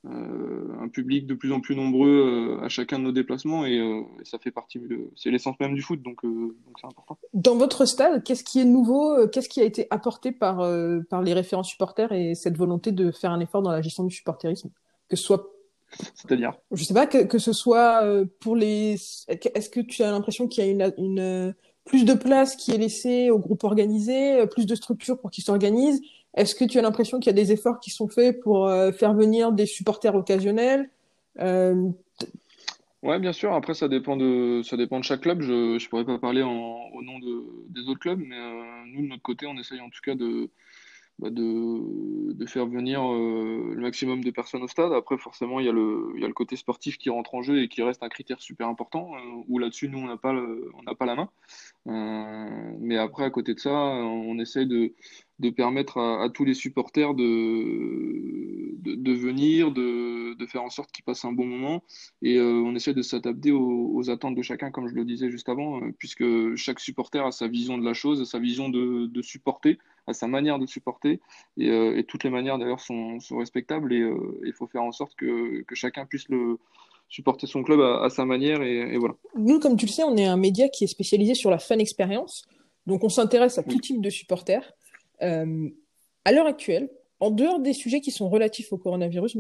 euh, 0.06 0.78
un 0.80 0.88
public 0.88 1.28
de 1.28 1.34
plus 1.34 1.52
en 1.52 1.60
plus 1.60 1.76
nombreux 1.76 2.58
euh, 2.58 2.64
à 2.64 2.70
chacun 2.70 3.00
de 3.00 3.04
nos 3.04 3.12
déplacements 3.12 3.66
et, 3.66 3.80
euh, 3.80 4.02
ça 4.24 4.40
fait 4.40 4.50
partie, 4.50 4.80
c'est 5.18 5.30
l'essence 5.30 5.60
même 5.60 5.76
du 5.76 5.82
foot, 5.82 6.02
donc 6.02 6.22
c'est 6.80 6.88
important. 6.88 7.18
Dans 7.34 7.58
votre 7.58 7.84
stade, 7.86 8.24
qu'est-ce 8.24 8.46
qui 8.46 8.62
est 8.62 8.66
nouveau, 8.66 9.28
qu'est-ce 9.28 9.50
qui 9.50 9.60
a 9.60 9.66
été 9.66 9.88
apporté 9.90 10.32
par, 10.32 10.64
les 10.64 11.34
référents 11.34 11.64
supporters 11.64 12.14
et 12.14 12.34
cette 12.34 12.56
volonté 12.56 12.94
de 12.94 13.12
faire 13.12 13.32
un 13.32 13.42
effort 13.42 13.62
dans 13.62 13.72
la 13.72 13.82
gestion 13.82 14.06
du 14.06 14.16
supporterisme? 14.16 14.70
Que 15.10 15.18
soit 15.18 15.52
c'est-à-dire 16.14 16.54
Je 16.72 16.84
sais 16.84 16.94
pas 16.94 17.08
que, 17.08 17.24
que 17.24 17.38
ce 17.38 17.54
soit 17.54 18.04
pour 18.40 18.56
les. 18.56 18.94
Est-ce 19.28 19.70
que 19.70 19.80
tu 19.80 20.04
as 20.04 20.12
l'impression 20.12 20.48
qu'il 20.48 20.64
y 20.64 20.68
a 20.68 20.72
une, 20.72 20.94
une, 20.98 21.56
plus 21.86 22.06
de 22.06 22.14
place 22.14 22.56
qui 22.56 22.72
est 22.72 22.78
laissée 22.78 23.30
aux 23.32 23.40
groupes 23.40 23.64
organisés, 23.64 24.46
plus 24.48 24.66
de 24.66 24.76
structures 24.76 25.20
pour 25.20 25.32
qu'ils 25.32 25.44
s'organisent? 25.44 26.02
Est-ce 26.36 26.56
que 26.56 26.66
tu 26.66 26.78
as 26.78 26.82
l'impression 26.82 27.20
qu'il 27.20 27.28
y 27.28 27.36
a 27.38 27.42
des 27.42 27.52
efforts 27.52 27.80
qui 27.80 27.90
sont 27.90 28.08
faits 28.08 28.40
pour 28.40 28.68
euh, 28.68 28.92
faire 28.92 29.14
venir 29.14 29.52
des 29.52 29.66
supporters 29.66 30.16
occasionnels? 30.16 30.90
Euh... 31.40 31.90
Ouais, 33.02 33.20
bien 33.20 33.34
sûr. 33.34 33.54
Après, 33.54 33.74
ça 33.74 33.88
dépend 33.88 34.18
de, 34.18 34.62
ça 34.64 34.78
dépend 34.78 35.00
de 35.00 35.04
chaque 35.04 35.22
club. 35.22 35.42
Je 35.42 35.74
ne 35.74 35.90
pourrais 35.90 36.06
pas 36.06 36.20
parler 36.20 36.44
en, 36.44 36.78
au 36.94 37.02
nom 37.02 37.18
de, 37.20 37.44
des 37.70 37.82
autres 37.90 38.00
clubs, 38.00 38.20
mais 38.20 38.38
euh, 38.38 38.86
nous, 38.88 39.02
de 39.02 39.08
notre 39.08 39.22
côté, 39.22 39.48
on 39.48 39.58
essaye 39.58 39.80
en 39.80 39.90
tout 39.90 40.02
cas 40.04 40.16
de, 40.16 40.50
bah 41.20 41.30
de, 41.30 42.34
de, 42.34 42.46
faire 42.46 42.66
venir 42.66 43.02
euh, 43.02 43.74
le 43.76 43.82
maximum 43.82 44.24
de 44.24 44.32
personnes 44.32 44.64
au 44.64 44.68
stade. 44.70 44.94
Après, 44.94 45.18
forcément, 45.18 45.60
il 45.60 45.66
y, 45.66 45.70
a 45.70 45.74
le, 45.74 46.14
y 46.16 46.24
a 46.24 46.28
le 46.28 46.34
côté 46.34 46.56
sportif 46.56 46.98
qui 46.98 47.10
rentre 47.10 47.36
en 47.36 47.42
jeu 47.42 47.62
et 47.62 47.68
qui 47.68 47.84
reste 47.84 48.04
un 48.04 48.10
critère 48.10 48.40
super 48.42 48.70
important, 48.70 49.12
euh, 49.16 49.44
où 49.50 49.60
là-dessus, 49.60 49.90
nous, 49.90 50.00
on 50.00 50.08
n'a 50.08 50.18
pas, 50.18 50.34
pas 50.98 51.06
la 51.06 51.16
main. 51.16 51.30
Euh, 51.88 52.72
mais 52.80 52.98
après, 52.98 53.26
à 53.26 53.30
côté 53.30 53.54
de 53.54 53.60
ça, 53.60 53.72
on 53.72 54.40
essaye 54.40 54.66
de, 54.66 54.94
de 55.40 55.50
permettre 55.50 55.98
à, 55.98 56.24
à, 56.24 56.30
tous 56.30 56.44
les 56.44 56.54
supporters 56.54 57.14
de, 57.14 57.24
de, 58.80 58.96
de 58.96 59.14
venir, 59.14 59.72
de, 59.72 60.34
de, 60.34 60.46
faire 60.46 60.64
en 60.64 60.70
sorte 60.70 60.92
qu'ils 60.92 61.06
passent 61.06 61.24
un 61.26 61.32
bon 61.32 61.46
moment. 61.46 61.84
Et 62.22 62.38
euh, 62.38 62.62
on 62.66 62.76
essaie 62.76 62.94
de 62.94 63.02
s'adapter 63.02 63.52
aux, 63.52 63.92
aux, 63.94 64.10
attentes 64.10 64.36
de 64.36 64.42
chacun, 64.42 64.70
comme 64.70 64.88
je 64.88 64.94
le 64.94 65.06
disais 65.06 65.30
juste 65.30 65.48
avant, 65.48 65.82
euh, 65.82 65.92
puisque 65.98 66.56
chaque 66.56 66.80
supporter 66.80 67.26
a 67.26 67.32
sa 67.32 67.48
vision 67.48 67.78
de 67.78 67.86
la 67.86 67.94
chose, 67.94 68.30
sa 68.30 68.40
vision 68.40 68.70
de, 68.70 69.08
de 69.08 69.22
supporter, 69.22 69.80
a 70.08 70.14
sa 70.14 70.28
manière 70.28 70.60
de 70.60 70.66
supporter. 70.66 71.22
Et, 71.58 71.70
euh, 71.70 71.98
et 71.98 72.04
toutes 72.04 72.26
les 72.26 72.30
manières, 72.30 72.58
d'ailleurs, 72.58 72.82
sont, 72.82 73.20
sont, 73.20 73.38
respectables. 73.38 73.94
Et 73.94 74.06
il 74.46 74.54
faut 74.54 74.68
faire 74.68 74.84
en 74.84 74.92
sorte 74.92 75.16
que, 75.16 75.62
que 75.64 75.76
chacun 75.76 76.06
puisse 76.06 76.28
le 76.28 76.58
supporter 77.08 77.48
son 77.48 77.64
club 77.64 77.82
à, 77.82 78.04
à 78.04 78.10
sa 78.10 78.26
manière 78.26 78.62
et, 78.62 78.94
et, 78.94 78.98
voilà. 78.98 79.16
Nous, 79.36 79.60
comme 79.60 79.78
tu 79.78 79.86
le 79.86 79.92
sais, 79.92 80.04
on 80.04 80.16
est 80.16 80.26
un 80.26 80.38
média 80.38 80.70
qui 80.70 80.84
est 80.84 80.88
spécialisé 80.88 81.34
sur 81.34 81.50
la 81.50 81.58
fan 81.58 81.80
expérience. 81.80 82.46
Donc 82.86 83.04
on 83.04 83.10
s'intéresse 83.10 83.58
à 83.58 83.64
tout 83.64 83.80
type 83.80 84.02
de 84.02 84.10
supporters. 84.10 84.74
Euh, 85.22 85.70
à 86.26 86.32
l'heure 86.32 86.48
actuelle, 86.48 86.90
en 87.20 87.32
dehors 87.32 87.60
des 87.60 87.74
sujets 87.74 88.02
qui 88.02 88.12
sont 88.12 88.30
relatifs 88.30 88.72
au 88.72 88.78
coronavirus, 88.78 89.38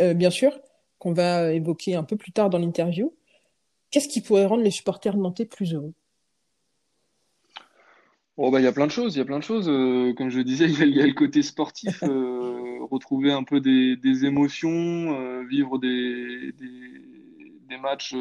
euh, 0.00 0.14
bien 0.14 0.30
sûr, 0.30 0.58
qu'on 0.98 1.12
va 1.12 1.52
évoquer 1.52 1.94
un 1.94 2.04
peu 2.04 2.16
plus 2.16 2.32
tard 2.32 2.50
dans 2.50 2.58
l'interview, 2.58 3.14
qu'est-ce 3.90 4.08
qui 4.08 4.20
pourrait 4.20 4.46
rendre 4.46 4.62
les 4.62 4.70
supporters 4.70 5.16
nantais 5.16 5.46
plus 5.46 5.74
heureux? 5.74 5.94
Oh 8.38 8.50
bah 8.50 8.60
il 8.60 8.64
y 8.64 8.66
a 8.66 8.72
plein 8.72 8.86
de 8.86 8.92
choses, 8.92 9.14
il 9.14 9.18
y 9.18 9.22
a 9.22 9.24
plein 9.26 9.38
de 9.38 9.44
choses. 9.44 9.68
Euh, 9.68 10.14
comme 10.14 10.30
je 10.30 10.38
le 10.38 10.44
disais, 10.44 10.64
il 10.64 10.88
y, 10.88 10.96
y, 10.96 11.02
a 11.02 11.06
le 11.06 11.12
côté 11.12 11.42
sportif, 11.42 12.02
euh, 12.02 12.78
retrouver 12.90 13.30
un 13.30 13.44
peu 13.44 13.60
des, 13.60 13.96
des 13.96 14.24
émotions, 14.24 14.70
euh, 14.70 15.44
vivre 15.44 15.78
des, 15.78 16.52
des, 16.52 16.70
des, 17.72 17.78
matchs, 17.78 18.14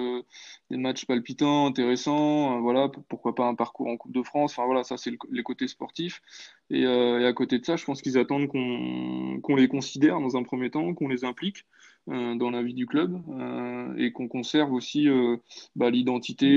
des 0.69 0.77
matchs 0.77 1.05
palpitants, 1.05 1.67
intéressants. 1.67 2.59
voilà, 2.61 2.89
pourquoi 3.09 3.35
pas 3.35 3.45
un 3.45 3.55
parcours 3.55 3.87
en 3.87 3.97
Coupe 3.97 4.13
de 4.13 4.23
France. 4.23 4.53
Enfin 4.53 4.65
voilà, 4.65 4.83
ça 4.83 4.97
c'est 4.97 5.11
les 5.31 5.43
côtés 5.43 5.67
sportifs. 5.67 6.21
Et, 6.69 6.81
et, 6.81 7.25
à 7.25 7.33
côté 7.33 7.59
de 7.59 7.65
ça, 7.65 7.75
je 7.75 7.85
pense 7.85 8.01
qu'ils 8.01 8.17
attendent 8.17 8.47
qu'on 8.47 9.55
les 9.55 9.67
considère 9.67 10.19
dans 10.19 10.37
un 10.37 10.43
premier 10.43 10.69
temps, 10.69 10.93
qu'on 10.93 11.07
les 11.07 11.25
implique. 11.25 11.65
Euh, 12.09 12.33
dans 12.33 12.49
la 12.49 12.63
vie 12.63 12.73
du 12.73 12.87
club 12.87 13.21
euh, 13.29 13.95
et 13.95 14.11
qu'on 14.11 14.27
conserve 14.27 14.73
aussi 14.73 15.07
euh, 15.07 15.37
bah, 15.75 15.91
l'identité 15.91 16.47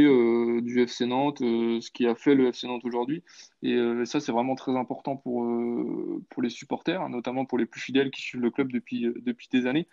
du 0.63 0.81
FC 0.81 1.05
Nantes, 1.05 1.41
ce 1.41 1.91
qui 1.91 2.07
a 2.07 2.15
fait 2.15 2.35
le 2.35 2.49
FC 2.49 2.67
Nantes 2.67 2.85
aujourd'hui. 2.85 3.23
Et 3.63 3.77
ça, 4.05 4.21
c'est 4.21 4.33
vraiment 4.33 4.55
très 4.55 4.77
important 4.77 5.17
pour, 5.17 5.45
les 6.43 6.51
supporters, 6.51 7.09
notamment 7.09 7.45
pour 7.45 7.59
les 7.59 7.67
plus 7.67 7.81
fidèles 7.81 8.11
qui 8.11 8.23
suivent 8.23 8.41
le 8.41 8.51
club 8.51 8.73
depuis 8.73 9.49
des 9.53 9.67
années. 9.67 9.87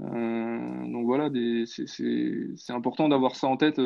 Donc 0.00 1.06
voilà, 1.06 1.30
c'est 1.66 2.72
important 2.72 3.08
d'avoir 3.08 3.36
ça 3.36 3.46
en 3.46 3.56
tête 3.56 3.80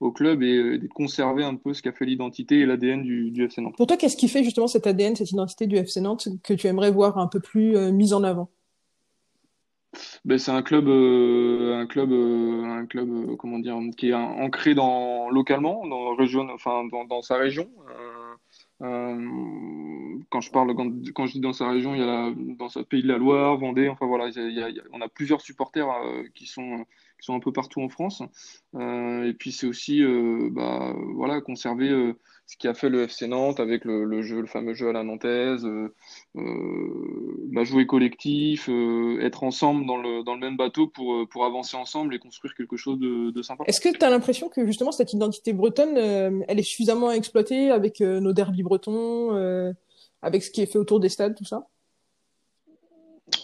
au 0.00 0.12
club 0.12 0.42
et, 0.42 0.78
de 0.78 0.88
conserver 0.88 1.44
un 1.44 1.54
peu 1.54 1.74
ce 1.74 1.82
qu'a 1.82 1.92
fait 1.92 2.04
l'identité 2.04 2.60
et 2.60 2.66
l'ADN 2.66 3.02
du, 3.02 3.30
du, 3.30 3.44
FC 3.44 3.60
Nantes. 3.60 3.76
Pour 3.76 3.86
toi, 3.86 3.96
qu'est-ce 3.96 4.16
qui 4.16 4.28
fait 4.28 4.42
justement 4.42 4.66
cet 4.66 4.86
ADN, 4.86 5.16
cette 5.16 5.30
identité 5.30 5.66
du 5.66 5.76
FC 5.76 6.00
Nantes 6.00 6.28
que 6.42 6.54
tu 6.54 6.66
aimerais 6.66 6.90
voir 6.90 7.18
un 7.18 7.28
peu 7.28 7.40
plus 7.40 7.76
mise 7.92 8.12
en 8.12 8.24
avant? 8.24 8.48
Ben, 10.24 10.38
c'est 10.38 10.50
un 10.50 10.62
club, 10.62 10.88
euh, 10.88 11.80
un 11.80 11.86
club, 11.86 12.12
euh, 12.12 12.64
un 12.64 12.86
club, 12.86 13.08
euh, 13.10 13.36
comment 13.36 13.58
dire, 13.58 13.76
qui 13.96 14.10
est 14.10 14.14
ancré 14.14 14.74
dans 14.74 15.30
localement, 15.30 15.86
dans 15.86 16.14
région, 16.14 16.46
enfin 16.52 16.84
dans, 16.90 17.04
dans 17.04 17.22
sa 17.22 17.36
région. 17.36 17.68
Quand 18.80 20.40
je 20.40 20.50
parle, 20.50 20.74
quand, 20.74 21.26
je 21.26 21.32
dis 21.32 21.40
dans 21.40 21.52
sa 21.52 21.68
région, 21.68 21.94
il 21.94 22.00
y 22.00 22.02
a 22.02 22.06
la, 22.06 22.32
dans 22.58 22.68
ce 22.68 22.80
pays 22.80 23.02
de 23.02 23.08
la 23.08 23.18
Loire, 23.18 23.56
Vendée, 23.56 23.88
enfin 23.88 24.06
voilà, 24.06 24.28
il 24.28 24.52
y 24.52 24.62
a, 24.62 24.68
on 24.92 25.00
a 25.00 25.08
plusieurs 25.08 25.40
supporters 25.40 25.88
qui 26.34 26.46
sont 26.46 26.84
qui 27.18 27.26
sont 27.26 27.34
un 27.34 27.40
peu 27.40 27.52
partout 27.52 27.80
en 27.82 27.88
France. 27.88 28.22
et 28.74 29.34
puis 29.38 29.52
c'est 29.52 29.66
aussi, 29.66 30.02
bah, 30.52 30.94
voilà, 31.14 31.40
conserver 31.40 32.14
ce 32.48 32.56
qui 32.56 32.66
a 32.66 32.72
fait 32.72 32.88
le 32.88 33.02
FC 33.02 33.26
Nantes 33.26 33.60
avec 33.60 33.84
le, 33.84 34.22
jeu, 34.22 34.40
le 34.40 34.46
fameux 34.46 34.72
jeu 34.72 34.88
à 34.88 34.92
la 34.92 35.04
nantaise, 35.04 35.66
euh, 35.66 35.94
euh, 36.36 37.46
bah, 37.52 37.62
jouer 37.64 37.86
collectif, 37.86 38.70
euh, 38.70 39.20
être 39.20 39.44
ensemble 39.44 39.84
dans 39.84 39.98
le, 39.98 40.24
dans 40.24 40.32
le 40.32 40.40
même 40.40 40.56
bateau 40.56 40.86
pour, 40.86 41.28
pour 41.28 41.44
avancer 41.44 41.76
ensemble 41.76 42.14
et 42.14 42.18
construire 42.18 42.54
quelque 42.54 42.78
chose 42.78 42.98
de, 42.98 43.30
de 43.30 43.42
sympa. 43.42 43.64
Est-ce 43.66 43.82
que 43.82 43.90
tu 43.94 44.02
as 44.02 44.08
l'impression 44.08 44.48
que 44.48 44.64
justement 44.64 44.92
cette 44.92 45.12
identité 45.12 45.52
bretonne, 45.52 45.98
elle 46.48 46.58
est 46.58 46.62
suffisamment 46.62 47.10
exploitée 47.10 47.70
avec 47.70 48.00
nos 48.00 48.32
derbys 48.32 48.62
bretons, 48.62 49.74
avec 50.22 50.42
ce 50.42 50.50
qui 50.50 50.62
est 50.62 50.66
fait 50.66 50.78
autour 50.78 51.00
des 51.00 51.10
stades, 51.10 51.36
tout 51.36 51.44
ça? 51.44 51.68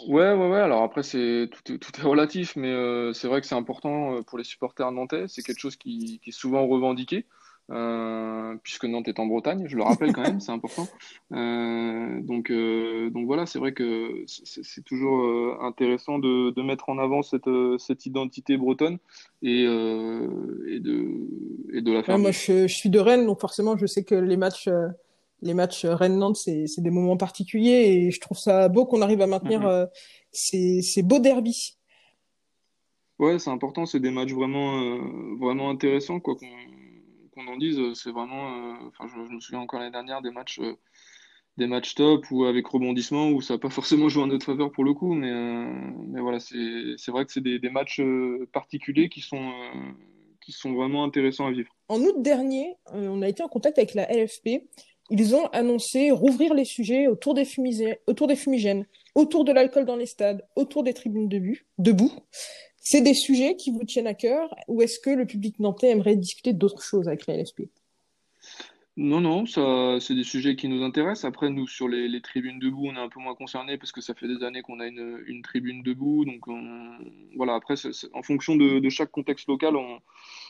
Ouais, 0.08 0.32
ouais, 0.32 0.48
ouais. 0.48 0.60
Alors 0.60 0.82
après, 0.82 1.02
c'est 1.02 1.48
tout, 1.50 1.72
est, 1.72 1.78
tout 1.78 1.92
est 1.98 2.04
relatif, 2.04 2.56
mais 2.56 2.72
c'est 3.14 3.28
vrai 3.28 3.40
que 3.40 3.46
c'est 3.46 3.54
important 3.54 4.22
pour 4.22 4.38
les 4.38 4.44
supporters 4.44 4.90
nantais. 4.92 5.26
C'est 5.28 5.42
quelque 5.42 5.60
chose 5.60 5.76
qui, 5.76 6.20
qui 6.22 6.30
est 6.30 6.32
souvent 6.32 6.66
revendiqué. 6.66 7.26
Euh, 7.70 8.56
puisque 8.62 8.84
Nantes 8.84 9.08
est 9.08 9.18
en 9.18 9.26
Bretagne, 9.26 9.64
je 9.66 9.76
le 9.76 9.82
rappelle 9.82 10.12
quand 10.12 10.22
même, 10.22 10.40
c'est 10.40 10.52
important. 10.52 10.86
Euh, 11.32 12.20
donc, 12.20 12.50
euh, 12.50 13.08
donc 13.08 13.26
voilà, 13.26 13.46
c'est 13.46 13.58
vrai 13.58 13.72
que 13.72 14.24
c'est 14.26 14.84
toujours 14.84 15.24
euh, 15.24 15.56
intéressant 15.62 16.18
de, 16.18 16.50
de, 16.50 16.62
mettre 16.62 16.90
en 16.90 16.98
avant 16.98 17.22
cette, 17.22 17.48
euh, 17.48 17.78
cette 17.78 18.04
identité 18.04 18.58
bretonne 18.58 18.98
et, 19.42 19.62
et, 19.62 20.80
de, 20.80 21.08
et 21.72 21.80
de 21.80 21.92
la 21.92 22.02
faire. 22.02 22.18
moi, 22.18 22.32
je, 22.32 22.66
je, 22.66 22.74
suis 22.74 22.90
de 22.90 22.98
Rennes, 22.98 23.24
donc 23.24 23.40
forcément, 23.40 23.78
je 23.78 23.86
sais 23.86 24.04
que 24.04 24.14
les 24.14 24.36
matchs, 24.36 24.68
les 25.44 25.54
matchs 25.54 25.84
Rennes-Nantes, 25.84 26.36
c'est 26.36 26.80
des 26.80 26.90
moments 26.90 27.16
particuliers 27.16 28.06
et 28.06 28.10
je 28.10 28.20
trouve 28.20 28.38
ça 28.38 28.68
beau 28.68 28.86
qu'on 28.86 29.02
arrive 29.02 29.20
à 29.20 29.26
maintenir 29.26 29.60
mm-hmm. 29.60 29.88
ces, 30.32 30.82
ces 30.82 31.02
beaux 31.02 31.20
derbys. 31.20 31.78
Ouais, 33.20 33.38
c'est 33.38 33.50
important, 33.50 33.86
c'est 33.86 34.00
des 34.00 34.10
matchs 34.10 34.32
vraiment, 34.32 34.98
vraiment 35.38 35.70
intéressants, 35.70 36.18
quoi, 36.18 36.34
qu'on 36.34 36.48
qu'on 37.34 37.46
en 37.48 37.56
dise, 37.56 37.78
c'est 37.94 38.10
vraiment. 38.10 38.72
Euh, 38.72 38.88
enfin, 38.88 39.06
je, 39.08 39.34
me 39.34 39.40
souviens 39.40 39.60
encore 39.60 39.80
l'année 39.80 39.92
dernière 39.92 40.22
des 40.22 40.30
matchs, 40.30 40.60
euh, 40.60 40.74
des 41.56 41.66
matchs 41.66 41.94
top 41.94 42.30
ou 42.30 42.44
avec 42.44 42.66
rebondissement 42.66 43.30
où 43.30 43.40
ça 43.40 43.54
n'a 43.54 43.58
pas 43.58 43.70
forcément 43.70 44.08
joué 44.08 44.22
en 44.22 44.26
notre 44.28 44.46
faveur 44.46 44.72
pour 44.72 44.84
le 44.84 44.94
coup, 44.94 45.14
mais, 45.14 45.30
euh, 45.30 45.90
mais 46.08 46.20
voilà, 46.20 46.38
c'est 46.40 47.10
vrai 47.10 47.24
que 47.24 47.32
c'est 47.32 47.42
des, 47.42 47.58
des, 47.58 47.70
matchs 47.70 48.00
particuliers 48.52 49.08
qui 49.08 49.20
sont, 49.20 49.52
qui 50.40 50.52
sont 50.52 50.74
vraiment 50.74 51.04
intéressants 51.04 51.46
à 51.46 51.52
vivre. 51.52 51.70
En 51.88 52.00
août 52.00 52.16
dernier, 52.18 52.76
on 52.92 53.22
a 53.22 53.28
été 53.28 53.42
en 53.42 53.48
contact 53.48 53.78
avec 53.78 53.94
la 53.94 54.10
LFP. 54.12 54.64
Ils 55.10 55.34
ont 55.34 55.46
annoncé 55.48 56.10
rouvrir 56.10 56.54
les 56.54 56.64
sujets 56.64 57.08
autour 57.08 57.34
des, 57.34 57.44
fumigènes, 57.44 58.86
autour 59.14 59.44
de 59.44 59.52
l'alcool 59.52 59.84
dans 59.84 59.96
les 59.96 60.06
stades, 60.06 60.46
autour 60.56 60.82
des 60.82 60.94
tribunes 60.94 61.28
debout. 61.78 62.12
C'est 62.80 63.00
des 63.00 63.14
sujets 63.14 63.56
qui 63.56 63.70
vous 63.70 63.84
tiennent 63.84 64.06
à 64.06 64.14
cœur 64.14 64.54
ou 64.68 64.82
est-ce 64.82 64.98
que 64.98 65.10
le 65.10 65.26
public 65.26 65.58
nantais 65.58 65.90
aimerait 65.90 66.16
discuter 66.16 66.52
d'autres 66.52 66.82
choses 66.82 67.08
avec 67.08 67.26
la 67.26 67.36
LFP 67.36 67.62
non, 68.96 69.20
non, 69.20 69.44
ça, 69.46 69.98
c'est 70.00 70.14
des 70.14 70.22
sujets 70.22 70.54
qui 70.54 70.68
nous 70.68 70.84
intéressent. 70.84 71.24
Après, 71.24 71.50
nous, 71.50 71.66
sur 71.66 71.88
les, 71.88 72.20
tribunes 72.20 72.60
debout, 72.60 72.86
on 72.86 72.94
est 72.94 73.00
un 73.00 73.08
peu 73.08 73.20
moins 73.20 73.34
concernés 73.34 73.76
parce 73.76 73.90
que 73.90 74.00
ça 74.00 74.14
fait 74.14 74.28
des 74.28 74.44
années 74.44 74.62
qu'on 74.62 74.78
a 74.78 74.86
une, 74.86 75.20
une, 75.26 75.42
tribune 75.42 75.82
debout. 75.82 76.24
Donc, 76.24 76.44
voilà, 77.36 77.54
après, 77.54 77.74
en 78.12 78.22
fonction 78.22 78.54
de, 78.54 78.88
chaque 78.90 79.10
contexte 79.10 79.48
local, 79.48 79.76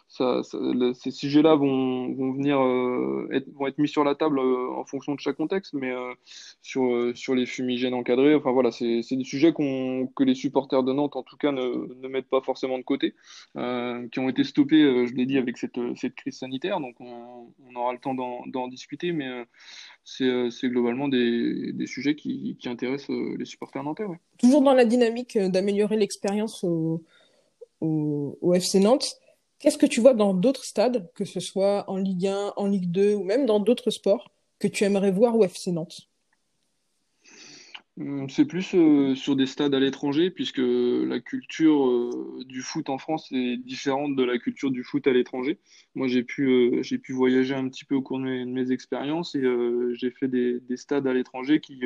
ces 0.08 1.10
sujets-là 1.10 1.56
vont, 1.56 2.32
venir 2.32 2.60
euh, 2.60 3.28
être, 3.32 3.48
vont 3.54 3.66
être 3.66 3.78
mis 3.78 3.88
sur 3.88 4.04
la 4.04 4.14
table 4.14 4.38
euh, 4.38 4.70
en 4.72 4.84
fonction 4.84 5.14
de 5.14 5.20
chaque 5.20 5.36
contexte, 5.36 5.74
mais 5.74 5.90
euh, 5.90 6.14
sur, 6.62 7.12
sur 7.16 7.34
les 7.34 7.46
fumigènes 7.46 7.94
encadrés, 7.94 8.34
enfin 8.34 8.52
voilà, 8.52 8.70
c'est 8.70 9.02
des 9.10 9.24
sujets 9.24 9.52
que 9.52 10.22
les 10.22 10.34
supporters 10.34 10.82
de 10.82 10.92
Nantes, 10.92 11.16
en 11.16 11.22
tout 11.22 11.36
cas, 11.36 11.52
ne, 11.52 12.08
mettent 12.08 12.28
pas 12.28 12.42
forcément 12.42 12.78
de 12.78 12.84
côté, 12.84 13.14
qui 13.54 14.18
ont 14.20 14.28
été 14.28 14.44
stoppés, 14.44 15.06
je 15.06 15.14
l'ai 15.14 15.26
dit, 15.26 15.38
avec 15.38 15.58
cette, 15.58 15.78
crise 16.14 16.38
sanitaire, 16.38 16.80
donc 16.80 16.94
on, 17.00 17.33
on 17.74 17.80
aura 17.80 17.92
le 17.92 17.98
temps 17.98 18.14
d'en 18.14 18.68
discuter, 18.68 19.12
mais 19.12 19.44
c'est 20.04 20.68
globalement 20.68 21.08
des, 21.08 21.86
sujets 21.86 22.14
qui, 22.14 22.56
intéressent 22.66 23.10
les 23.10 23.44
supporters 23.44 23.82
nantais. 23.82 24.04
Toujours 24.38 24.62
dans 24.62 24.74
la 24.74 24.84
dynamique 24.84 25.38
d'améliorer 25.38 25.96
l'expérience 25.96 26.64
au, 26.64 27.02
FC 28.54 28.80
Nantes. 28.80 29.16
Qu'est-ce 29.58 29.78
que 29.78 29.86
tu 29.86 30.00
vois 30.00 30.14
dans 30.14 30.34
d'autres 30.34 30.64
stades, 30.64 31.10
que 31.14 31.24
ce 31.24 31.40
soit 31.40 31.88
en 31.88 31.96
Ligue 31.96 32.26
1, 32.26 32.54
en 32.56 32.66
Ligue 32.66 32.90
2 32.90 33.14
ou 33.14 33.24
même 33.24 33.46
dans 33.46 33.60
d'autres 33.60 33.90
sports, 33.90 34.30
que 34.58 34.68
tu 34.68 34.84
aimerais 34.84 35.10
voir 35.10 35.36
au 35.36 35.44
FC 35.44 35.72
Nantes? 35.72 36.08
C'est 38.28 38.44
plus 38.44 38.74
euh, 38.74 39.14
sur 39.14 39.36
des 39.36 39.46
stades 39.46 39.74
à 39.74 39.78
l'étranger, 39.78 40.30
puisque 40.30 40.60
la 40.60 41.20
culture 41.20 41.86
euh, 41.86 42.42
du 42.44 42.60
foot 42.60 42.90
en 42.90 42.98
France 42.98 43.30
est 43.30 43.56
différente 43.56 44.16
de 44.16 44.24
la 44.24 44.38
culture 44.38 44.72
du 44.72 44.82
foot 44.82 45.06
à 45.06 45.12
l'étranger. 45.12 45.58
Moi, 45.94 46.08
j'ai 46.08 46.24
pu, 46.24 46.48
euh, 46.48 46.82
j'ai 46.82 46.98
pu 46.98 47.12
voyager 47.12 47.54
un 47.54 47.68
petit 47.68 47.84
peu 47.84 47.94
au 47.94 48.02
cours 48.02 48.18
de 48.18 48.24
mes, 48.24 48.72
expériences 48.72 49.34
et 49.36 49.42
j'ai 49.94 50.10
fait 50.10 50.26
des, 50.26 50.58
des, 50.60 50.76
stades 50.76 51.06
à 51.06 51.12
l'étranger 51.12 51.60
qui, 51.60 51.80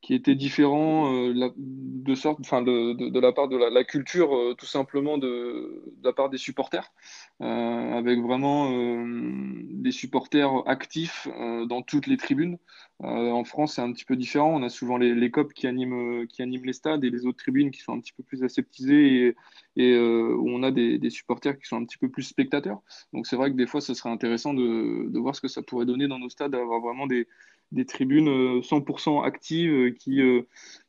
qui 0.00 0.14
était 0.14 0.34
différent 0.34 1.12
euh, 1.12 1.50
de 1.56 2.14
sorte, 2.14 2.40
de, 2.40 3.10
de, 3.10 3.20
la 3.20 3.32
part 3.32 3.48
de 3.48 3.56
la, 3.56 3.84
culture 3.84 4.30
tout 4.58 4.66
simplement 4.66 5.18
de, 5.18 5.82
la 6.04 6.12
part 6.12 6.30
des 6.30 6.38
supporters, 6.38 6.92
avec 7.40 8.20
vraiment 8.20 8.70
des 9.06 9.92
supporters 9.92 10.62
actifs 10.66 11.26
dans 11.66 11.82
toutes 11.82 12.06
les 12.06 12.16
tribunes. 12.16 12.58
En 13.02 13.44
France, 13.44 13.74
c'est 13.74 13.82
un 13.82 13.92
petit 13.92 14.04
peu 14.04 14.16
différent. 14.16 14.54
On 14.54 14.62
a 14.62 14.68
souvent 14.68 14.98
les, 14.98 15.14
les 15.14 15.32
qui 15.54 15.66
animent, 15.66 16.26
qui 16.26 16.42
animent 16.42 16.64
les 16.64 16.72
stades 16.72 17.02
et 17.04 17.10
les 17.10 17.24
autres 17.26 17.38
tribunes 17.38 17.70
qui 17.70 17.80
sont 17.80 17.92
un 17.92 18.00
petit 18.00 18.12
peu 18.12 18.22
plus 18.22 18.44
aseptisées 18.44 19.26
et, 19.26 19.36
et 19.76 19.98
où 19.98 20.48
on 20.50 20.62
a 20.62 20.70
des, 20.70 20.98
des, 20.98 21.10
supporters 21.10 21.58
qui 21.58 21.66
sont 21.66 21.76
un 21.76 21.84
petit 21.84 21.98
peu 21.98 22.10
plus 22.10 22.24
spectateurs. 22.24 22.82
Donc 23.12 23.26
c'est 23.26 23.36
vrai 23.36 23.50
que 23.50 23.56
des 23.56 23.66
fois, 23.66 23.80
ce 23.80 23.94
serait 23.94 24.10
intéressant 24.10 24.52
de, 24.52 25.08
de 25.08 25.18
voir 25.18 25.34
ce 25.34 25.40
que 25.40 25.48
ça 25.48 25.62
pourrait 25.62 25.86
donner 25.86 26.08
dans 26.08 26.18
nos 26.18 26.28
stades, 26.28 26.52
d'avoir 26.52 26.80
vraiment 26.80 27.06
des 27.06 27.26
des 27.72 27.86
tribunes 27.86 28.60
100% 28.60 29.18
euh, 29.18 29.22
actives 29.22 29.72
euh, 29.72 29.90
qui, 29.90 30.20
euh, 30.20 30.42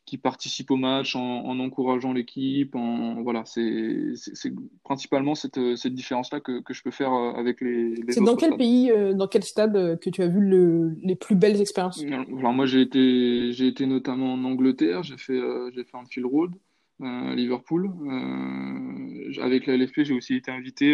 qui 0.05 0.17
participent 0.17 0.71
au 0.71 0.77
match 0.77 1.15
en, 1.15 1.45
en 1.45 1.59
encourageant 1.59 2.13
l'équipe. 2.13 2.75
En, 2.75 3.21
voilà, 3.21 3.43
c'est 3.45 4.13
principalement 4.83 5.35
cette, 5.35 5.59
cette 5.75 5.93
différence-là 5.93 6.39
que, 6.39 6.59
que, 6.61 6.73
je 6.73 6.83
peux 6.83 6.91
faire 6.91 7.13
avec 7.13 7.61
les, 7.61 7.95
les 7.95 8.13
C'est 8.13 8.23
dans 8.23 8.35
quel 8.35 8.55
pays, 8.57 8.91
dans 9.13 9.27
quel 9.27 9.43
stade 9.43 9.99
que 9.99 10.09
tu 10.09 10.21
as 10.21 10.27
vu 10.27 10.41
le, 10.41 10.95
les 11.03 11.15
plus 11.15 11.35
belles 11.35 11.61
expériences? 11.61 12.03
Alors 12.39 12.53
moi 12.53 12.65
j'ai 12.65 12.81
été, 12.81 13.51
j'ai 13.51 13.67
été 13.67 13.85
notamment 13.85 14.33
en 14.33 14.43
Angleterre, 14.43 15.03
j'ai 15.03 15.17
fait, 15.17 15.39
j'ai 15.73 15.83
fait 15.83 15.97
un 15.97 16.05
fil 16.05 16.25
road. 16.25 16.51
à 17.01 17.35
Liverpool. 17.35 17.91
avec 19.41 19.67
la 19.67 19.77
LFP, 19.77 20.03
j'ai 20.03 20.13
aussi 20.13 20.35
été 20.35 20.51
invité 20.51 20.93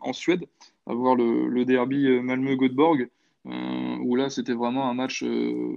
en 0.00 0.12
Suède 0.12 0.44
à 0.86 0.94
voir 0.94 1.14
le, 1.14 1.48
le 1.48 1.64
derby 1.64 2.08
Malmö-Göteborg. 2.20 3.08
Euh, 3.46 3.91
où 4.12 4.16
là 4.16 4.28
c'était 4.28 4.52
vraiment 4.52 4.90
un 4.90 4.94
match, 4.94 5.22
euh, 5.22 5.76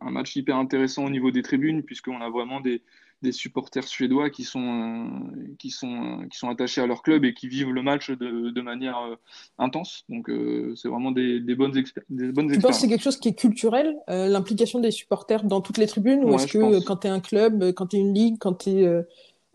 un, 0.00 0.10
match 0.10 0.34
hyper 0.34 0.56
intéressant 0.56 1.04
au 1.04 1.10
niveau 1.10 1.30
des 1.30 1.42
tribunes, 1.42 1.82
puisqu'on 1.84 2.20
a 2.20 2.28
vraiment 2.28 2.60
des, 2.60 2.82
des, 3.22 3.30
supporters 3.30 3.84
suédois 3.84 4.28
qui 4.30 4.42
sont, 4.42 4.60
euh, 4.60 5.54
qui, 5.58 5.70
sont, 5.70 6.26
qui 6.30 6.36
sont 6.36 6.48
attachés 6.48 6.80
à 6.80 6.86
leur 6.86 7.02
club 7.02 7.24
et 7.24 7.32
qui 7.32 7.46
vivent 7.46 7.70
le 7.70 7.82
match 7.82 8.10
de, 8.10 8.50
de 8.50 8.60
manière 8.60 8.98
intense. 9.58 10.04
Donc 10.08 10.28
c'est 10.74 10.88
vraiment 10.88 11.12
des, 11.12 11.38
des 11.38 11.54
bonnes, 11.54 11.70
des 11.70 12.32
bonnes 12.32 12.48
tu 12.48 12.54
expériences. 12.54 12.62
penses 12.62 12.76
que 12.76 12.80
c'est 12.80 12.88
quelque 12.88 13.04
chose 13.04 13.18
qui 13.18 13.28
est 13.28 13.38
culturel, 13.38 13.96
l'implication 14.08 14.80
des 14.80 14.90
supporters 14.90 15.44
dans 15.44 15.60
toutes 15.60 15.78
les 15.78 15.86
tribunes, 15.86 16.24
ou 16.24 16.34
est-ce 16.34 16.48
que 16.48 16.84
quand 16.84 16.96
tu 16.96 17.06
es 17.06 17.10
un 17.10 17.20
club, 17.20 17.72
quand 17.72 17.86
tu 17.86 17.96
es 17.96 18.00
une 18.00 18.14
ligue, 18.14 18.36
quand 18.40 18.54
tu 18.64 18.70
es 18.70 19.04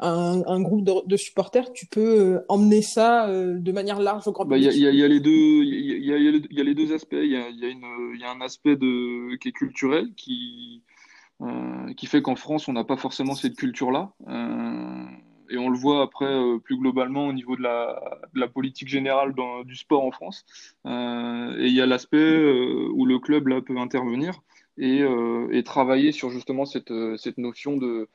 un, 0.02 0.62
groupe 0.62 0.84
de, 0.84 1.18
supporters, 1.18 1.72
tu 1.74 1.86
peux 1.86 2.42
emmener 2.50 2.82
ça 2.82 3.28
de 3.30 3.72
manière 3.72 4.00
large 4.00 4.28
au 4.28 4.32
grand 4.32 4.46
public. 4.46 4.72
Il 4.74 4.80
y, 4.82 5.04
a 5.04 5.08
les 5.08 5.20
deux, 5.20 5.32
il 5.32 6.04
y, 6.04 6.60
a, 6.60 6.64
les 6.64 6.76
deux 6.76 6.94
aspects. 6.94 7.14
Il 7.14 7.32
y 7.32 7.36
a, 7.36 7.50
y 7.50 8.24
a 8.24 8.32
un 8.32 8.42
aspect 8.42 8.76
de, 8.76 9.36
qui 9.38 9.50
est 9.50 9.54
culturel, 9.54 10.14
qui 10.16 10.82
qui 11.98 12.06
fait 12.06 12.22
qu'en 12.22 12.36
France, 12.36 12.68
on 12.68 12.74
n'a 12.74 12.84
pas 12.84 12.98
forcément 12.98 13.34
cette 13.34 13.56
culture-là 13.56 14.12
et 15.52 15.58
on 15.58 15.70
le 15.70 15.78
voit 15.78 16.02
après 16.02 16.26
euh, 16.26 16.58
plus 16.58 16.78
globalement 16.78 17.28
au 17.28 17.34
niveau 17.34 17.56
de 17.56 17.62
la, 17.62 18.02
de 18.34 18.40
la 18.40 18.48
politique 18.48 18.88
générale 18.88 19.36
dans, 19.36 19.64
du 19.64 19.76
sport 19.76 20.04
en 20.04 20.12
France. 20.12 20.46
Euh, 20.86 21.58
et 21.60 21.68
il 21.68 21.74
y 21.74 21.82
a 21.82 21.86
l'aspect 21.86 22.18
euh, 22.18 22.90
où 22.94 23.06
le 23.06 23.20
club 23.20 23.48
là 23.48 23.62
peut 23.62 23.78
intervenir 23.78 24.42
et, 24.78 25.02
et 25.52 25.64
travailler 25.64 26.12
sur 26.12 26.32
justement 26.32 26.66
cette, 26.66 26.94
cette 27.18 27.38
notion 27.38 27.76
de, 27.76 28.08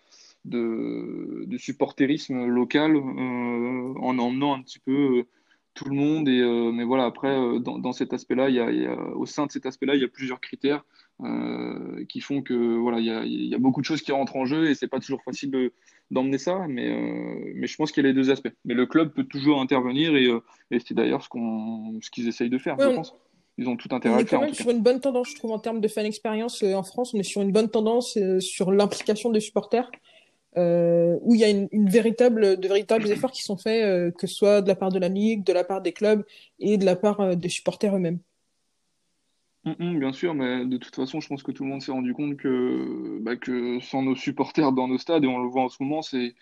de, 0.47 1.45
de 1.47 1.59
supporterisme 1.59 2.47
local 2.47 2.97
en 2.97 4.19
emmenant 4.19 4.55
un 4.55 4.63
petit 4.63 4.79
peu 4.79 5.25
tout 5.75 5.89
le 5.89 5.95
monde. 5.95 6.29
Et, 6.29 6.43
mais 6.73 6.85
voilà, 6.85 7.05
après, 7.05 7.37
dans, 7.61 7.79
dans 7.79 7.93
cet 7.93 8.13
aspect-là, 8.13 8.49
il 8.49 8.57
y 8.57 8.61
a, 8.61 8.95
au 9.15 9.27
sein 9.27 9.47
de 9.47 9.53
cet 9.53 9.67
aspect-là, 9.67 9.95
il 9.95 10.01
y 10.01 10.05
a 10.05 10.09
plusieurs 10.09 10.41
critères 10.41 10.85
euh, 11.25 12.05
qui 12.11 12.21
font 12.21 12.43
que 12.43 12.77
voilà, 12.77 12.99
il 12.99 13.07
y 13.07 13.11
a, 13.11 13.25
y 13.25 13.55
a, 13.55 13.59
beaucoup 13.59 13.81
de 13.81 13.87
choses 13.87 14.03
qui 14.03 14.13
rentrent 14.13 14.37
en 14.37 14.45
jeu 14.45 14.69
et 14.69 14.75
c'est 14.75 14.87
pas 14.87 15.01
toujours 15.01 15.23
facile 15.23 15.51
de, 15.51 15.73
d'emmener 16.11 16.37
ça, 16.37 16.67
mais, 16.69 16.89
euh, 16.91 17.53
mais 17.55 17.67
je 17.67 17.75
pense 17.77 17.91
qu'il 17.91 18.03
y 18.03 18.07
a 18.07 18.11
les 18.11 18.15
deux 18.15 18.31
aspects. 18.31 18.53
Mais 18.67 18.75
le 18.75 18.85
club 18.85 19.15
peut 19.15 19.25
toujours 19.25 19.63
intervenir 19.63 20.15
et, 20.15 20.27
euh, 20.27 20.43
et 20.71 20.79
c'est 20.79 20.93
d'ailleurs 20.93 21.23
ce, 21.23 21.31
qu'on, 21.31 21.99
ce 22.03 22.11
qu'ils 22.11 22.29
essayent 22.29 22.51
de 22.51 22.59
faire, 22.59 22.77
je 22.79 22.95
pense. 22.95 23.15
Ils 23.57 23.67
ont 23.67 23.79
tout 23.79 23.89
intérêt 23.93 24.17
à 24.17 24.21
le 24.21 24.27
faire. 24.27 24.41
Quand 24.41 24.45
même 24.45 24.55
sur 24.55 24.69
une 24.69 24.83
bonne 24.83 25.01
tendance, 25.01 25.31
je 25.31 25.37
trouve, 25.37 25.53
en 25.53 25.59
termes 25.59 25.81
de 25.81 25.89
fan 25.89 26.05
expérience 26.05 26.63
en 26.63 26.83
France. 26.83 27.15
On 27.15 27.19
est 27.19 27.23
sur 27.23 27.41
une 27.41 27.53
bonne 27.53 27.71
tendance 27.71 28.19
sur 28.41 28.71
l'implication 28.71 29.31
des 29.31 29.41
supporters, 29.41 29.91
où 30.57 31.35
il 31.35 31.41
y 31.41 31.45
a 31.45 31.49
une, 31.49 31.89
véritable, 31.89 32.59
de 32.59 32.69
véritables 32.69 33.11
efforts 33.11 33.33
qui 33.33 33.43
sont 33.43 33.57
faits, 33.57 34.15
que 34.17 34.27
ce 34.27 34.35
soit 34.35 34.63
de 34.63 34.69
la 34.69 34.77
part 34.77 34.91
de 34.91 34.99
la 34.99 35.09
Ligue, 35.09 35.45
de 35.45 35.53
la 35.53 35.65
part 35.65 35.83
des 35.83 35.93
clubs 35.93 36.25
et 36.59 36.79
de 36.79 36.85
la 36.85 36.97
part 36.97 37.37
des 37.37 37.49
supporters 37.49 37.95
eux-mêmes. 37.95 38.19
Mm, 39.67 39.75
mm, 39.81 39.99
bien 39.99 40.13
sûr, 40.13 40.33
mais 40.33 40.65
de 40.65 40.77
toute 40.77 40.95
façon, 40.95 41.21
je 41.21 41.27
pense 41.29 41.43
que 41.43 41.51
tout 41.51 41.65
le 41.65 41.71
monde 41.71 41.83
s'est 41.83 41.91
rendu 41.91 42.15
compte 42.15 42.37
que, 42.37 43.19
bah, 43.21 43.33
sans 43.81 44.03
nos 44.03 44.15
supporters 44.15 44.71
dans 44.71 44.87
nos 44.87 44.97
stades, 44.97 45.25
et 45.25 45.27
on 45.27 45.43
le 45.43 45.49
voit 45.49 45.65
en 45.65 45.69
ce 45.69 45.83
moment, 45.83 46.03
c'est 46.03 46.37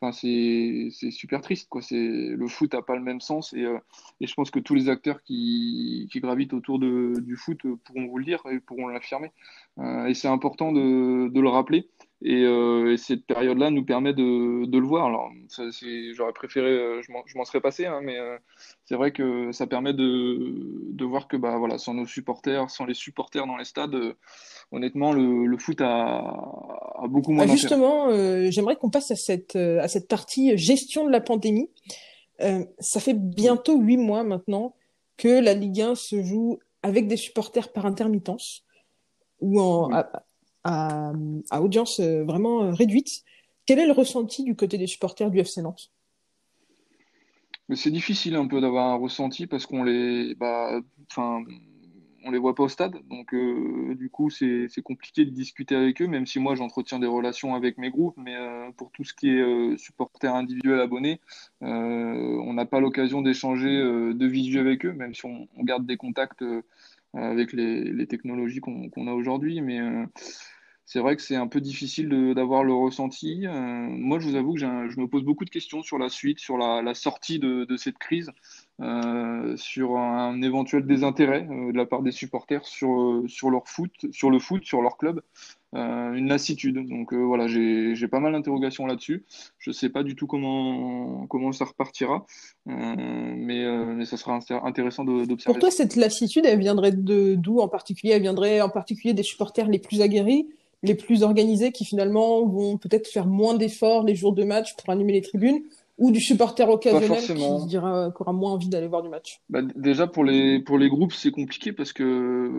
enfin, 0.00 0.12
super 0.12 1.42
triste. 1.42 1.68
Quoi. 1.68 1.82
Le 1.90 2.48
foot 2.48 2.72
n'a 2.72 2.80
pas 2.80 2.96
le 2.96 3.02
même 3.02 3.20
sens, 3.20 3.52
et, 3.52 3.64
euh, 3.64 3.78
et, 4.20 4.26
je 4.26 4.34
pense 4.34 4.50
que 4.50 4.58
tous 4.58 4.74
les 4.74 4.88
acteurs 4.88 5.22
qui, 5.22 6.08
gravitent 6.16 6.54
autour 6.54 6.78
de, 6.78 7.20
du 7.20 7.36
foot 7.36 7.60
pourront 7.84 8.06
vous 8.06 8.18
le 8.18 8.24
dire 8.24 8.42
et 8.50 8.60
pourront 8.60 8.88
l'affirmer. 8.88 9.30
Euh, 9.78 10.06
et 10.06 10.14
c'est 10.14 10.28
important 10.28 10.72
de, 10.72 11.30
le 11.38 11.48
rappeler. 11.48 11.86
Et, 12.22 12.44
euh, 12.44 12.92
et 12.92 12.96
cette 12.98 13.24
période-là 13.24 13.70
nous 13.70 13.84
permet 13.84 14.12
de, 14.12 14.66
de, 14.66 14.78
le 14.78 14.86
voir. 14.86 15.06
Alors, 15.06 15.30
j'aurais 16.12 16.34
préféré, 16.34 16.68
euh, 16.68 17.00
je 17.02 17.38
m'en 17.38 17.44
serais 17.44 17.62
passé, 17.62 17.86
hein, 17.86 18.00
mais 18.02 18.18
euh, 18.18 18.36
c'est 18.84 18.94
vrai 18.94 19.10
que 19.10 19.52
ça 19.52 19.66
permet 19.66 19.94
de, 19.94 20.52
de 20.92 21.04
voir 21.06 21.28
que 21.28 21.38
bah, 21.38 21.56
voilà, 21.56 21.78
sans 21.78 21.94
nos 21.94 22.04
supporters, 22.06 22.68
sans 22.68 22.84
les 22.84 22.92
supporters 22.92 23.46
dans 23.46 23.56
les 23.56 23.64
stades, 23.64 23.96
honnêtement, 24.70 25.12
le, 25.12 25.46
le, 25.46 25.56
foot 25.58 25.80
a, 25.80 26.18
a 26.18 27.06
beaucoup 27.08 27.32
moins 27.32 27.46
bah, 27.46 27.52
Justement, 27.52 28.10
j'aimerais 28.50 28.76
qu'on 28.76 28.90
passe 28.90 29.10
à 29.10 29.16
cette, 29.16 29.56
à 29.56 29.88
cette 29.88 30.08
partie 30.08 30.58
gestion 30.58 31.06
de 31.06 31.10
la 31.10 31.22
pandémie. 31.22 31.70
ça 32.80 33.00
fait 33.00 33.14
bientôt 33.14 33.78
huit 33.78 33.96
mois 33.96 34.24
maintenant 34.24 34.74
que 35.16 35.40
la 35.40 35.54
Ligue 35.54 35.80
1 35.80 35.94
se 35.94 36.22
joue 36.22 36.58
avec 36.82 37.06
des 37.08 37.16
supporters 37.16 37.72
par 37.72 37.86
intermittence 37.86 38.64
ou 39.40 39.58
en, 39.60 39.90
à, 39.92 40.06
audience 40.64 42.00
euh, 42.00 42.24
vraiment 42.24 42.64
euh, 42.64 42.72
réduite. 42.72 43.24
Quel 43.66 43.78
est 43.78 43.86
le 43.86 43.92
ressenti 43.92 44.44
du 44.44 44.56
côté 44.56 44.78
des 44.78 44.86
supporters 44.86 45.30
du 45.30 45.38
FC 45.38 45.62
Nantes? 45.62 45.90
C'est 47.74 47.92
difficile 47.92 48.34
un 48.34 48.48
peu 48.48 48.60
d'avoir 48.60 48.88
un 48.88 48.96
ressenti 48.96 49.46
parce 49.46 49.64
qu'on 49.64 49.84
les, 49.84 50.34
bah, 50.34 50.80
on 51.16 52.30
les 52.32 52.38
voit 52.38 52.56
pas 52.56 52.64
au 52.64 52.68
stade, 52.68 52.96
donc 53.08 53.32
euh, 53.32 53.94
du 53.94 54.10
coup 54.10 54.28
c'est 54.28 54.82
compliqué 54.82 55.24
de 55.24 55.30
discuter 55.30 55.76
avec 55.76 56.02
eux, 56.02 56.08
même 56.08 56.26
si 56.26 56.40
moi 56.40 56.56
j'entretiens 56.56 56.98
des 56.98 57.06
relations 57.06 57.54
avec 57.54 57.78
mes 57.78 57.90
groupes, 57.90 58.16
mais 58.16 58.34
pour 58.76 58.90
tout 58.90 59.04
ce 59.04 59.14
qui 59.14 59.28
est 59.30 59.76
supporters 59.78 60.34
individuels 60.34 60.80
abonnés, 60.80 61.20
on 61.60 62.52
n'a 62.52 62.66
pas 62.66 62.80
l'occasion 62.80 63.22
d'échanger 63.22 63.68
de 63.68 64.26
visu 64.26 64.58
avec 64.58 64.84
eux, 64.84 64.92
même 64.92 65.14
si 65.14 65.24
on, 65.26 65.46
garde 65.62 65.86
des 65.86 65.96
contacts 65.96 66.42
avec 67.14 67.52
les, 67.52 67.84
les 67.84 68.06
technologies 68.06 68.60
qu'on 68.60 69.06
a 69.06 69.12
aujourd'hui, 69.12 69.60
mais 69.60 69.80
c'est 70.90 70.98
vrai 70.98 71.14
que 71.14 71.22
c'est 71.22 71.36
un 71.36 71.46
peu 71.46 71.60
difficile 71.60 72.08
d'avoir 72.34 72.64
le 72.64 72.74
ressenti. 72.74 73.46
Euh, 73.46 73.52
moi, 73.52 74.18
je 74.18 74.28
vous 74.28 74.34
avoue 74.34 74.54
que 74.54 74.58
je 74.58 75.00
me 75.00 75.06
pose 75.06 75.22
beaucoup 75.22 75.44
de 75.44 75.50
questions 75.50 75.84
sur 75.84 75.98
la 75.98 76.08
suite, 76.08 76.40
sur 76.40 76.58
la, 76.58 76.94
sortie 76.94 77.38
de, 77.38 77.76
cette 77.76 77.96
crise, 77.96 78.32
euh, 78.80 79.56
sur 79.56 79.98
un 79.98 80.42
éventuel 80.42 80.84
désintérêt 80.86 81.46
euh, 81.48 81.70
de 81.70 81.76
la 81.76 81.86
part 81.86 82.02
des 82.02 82.10
supporters 82.10 82.64
sur, 82.66 83.22
sur 83.28 83.50
leur 83.50 83.68
foot, 83.68 83.92
sur 84.10 84.30
le 84.30 84.40
foot, 84.40 84.64
sur 84.64 84.82
leur 84.82 84.96
club, 84.96 85.22
une 85.72 86.28
lassitude. 86.28 86.88
Donc 86.88 87.12
voilà, 87.12 87.46
j'ai 87.46 88.08
pas 88.08 88.20
mal 88.20 88.32
d'interrogations 88.32 88.86
là-dessus. 88.86 89.24
Je 89.58 89.70
ne 89.70 89.74
sais 89.74 89.88
pas 89.88 90.02
du 90.02 90.16
tout 90.16 90.26
comment, 90.26 91.26
comment 91.28 91.52
ça 91.52 91.64
repartira, 91.64 92.26
mais, 92.66 93.64
mais 93.94 94.04
ça 94.04 94.16
sera 94.16 94.38
intéressant 94.64 95.04
d'observer. 95.04 95.44
Pour 95.44 95.58
toi, 95.58 95.70
cette 95.70 95.96
lassitude, 95.96 96.44
elle 96.46 96.60
viendrait 96.60 96.92
d'où 96.92 97.60
en 97.60 97.68
particulier? 97.68 98.12
Elle 98.12 98.22
viendrait 98.22 98.60
en 98.60 98.70
particulier 98.70 99.14
des 99.14 99.22
supporters 99.22 99.68
les 99.68 99.78
plus 99.78 100.00
aguerris 100.00 100.46
les 100.82 100.94
plus 100.94 101.22
organisés 101.22 101.72
qui 101.72 101.84
finalement 101.84 102.46
vont 102.46 102.78
peut-être 102.78 103.06
faire 103.06 103.26
moins 103.26 103.54
d'efforts 103.54 104.02
les 104.02 104.14
jours 104.14 104.32
de 104.32 104.44
match 104.44 104.76
pour 104.76 104.88
animer 104.88 105.12
les 105.12 105.20
tribunes? 105.20 105.60
Ou 106.00 106.10
du 106.10 106.20
supporter 106.20 106.68
occasionnel 106.68 107.20
qui 107.20 107.66
dira 107.66 108.10
aura 108.18 108.32
moins 108.32 108.52
envie 108.52 108.70
d'aller 108.70 108.88
voir 108.88 109.02
du 109.02 109.10
match. 109.10 109.40
Bah, 109.50 109.60
Déjà 109.76 110.06
pour 110.06 110.24
les, 110.24 110.58
pour 110.58 110.78
les 110.78 110.88
groupes 110.88 111.12
c'est 111.12 111.30
compliqué 111.30 111.72
parce 111.72 111.92
que 111.92 112.50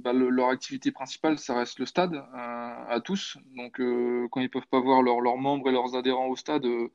bah, 0.00 0.12
leur 0.12 0.48
activité 0.48 0.92
principale 0.92 1.38
ça 1.38 1.56
reste 1.56 1.80
le 1.80 1.86
stade 1.86 2.14
euh, 2.14 2.20
à 2.36 3.00
tous. 3.04 3.36
Donc 3.56 3.80
euh, 3.80 4.28
quand 4.30 4.40
ils 4.40 4.48
peuvent 4.48 4.68
pas 4.70 4.80
voir 4.80 5.02
leurs 5.02 5.36
membres 5.36 5.68
et 5.68 5.72
leurs 5.72 5.96
adhérents 5.96 6.28
au 6.28 6.36
stade 6.36 6.64
euh, 6.64 6.88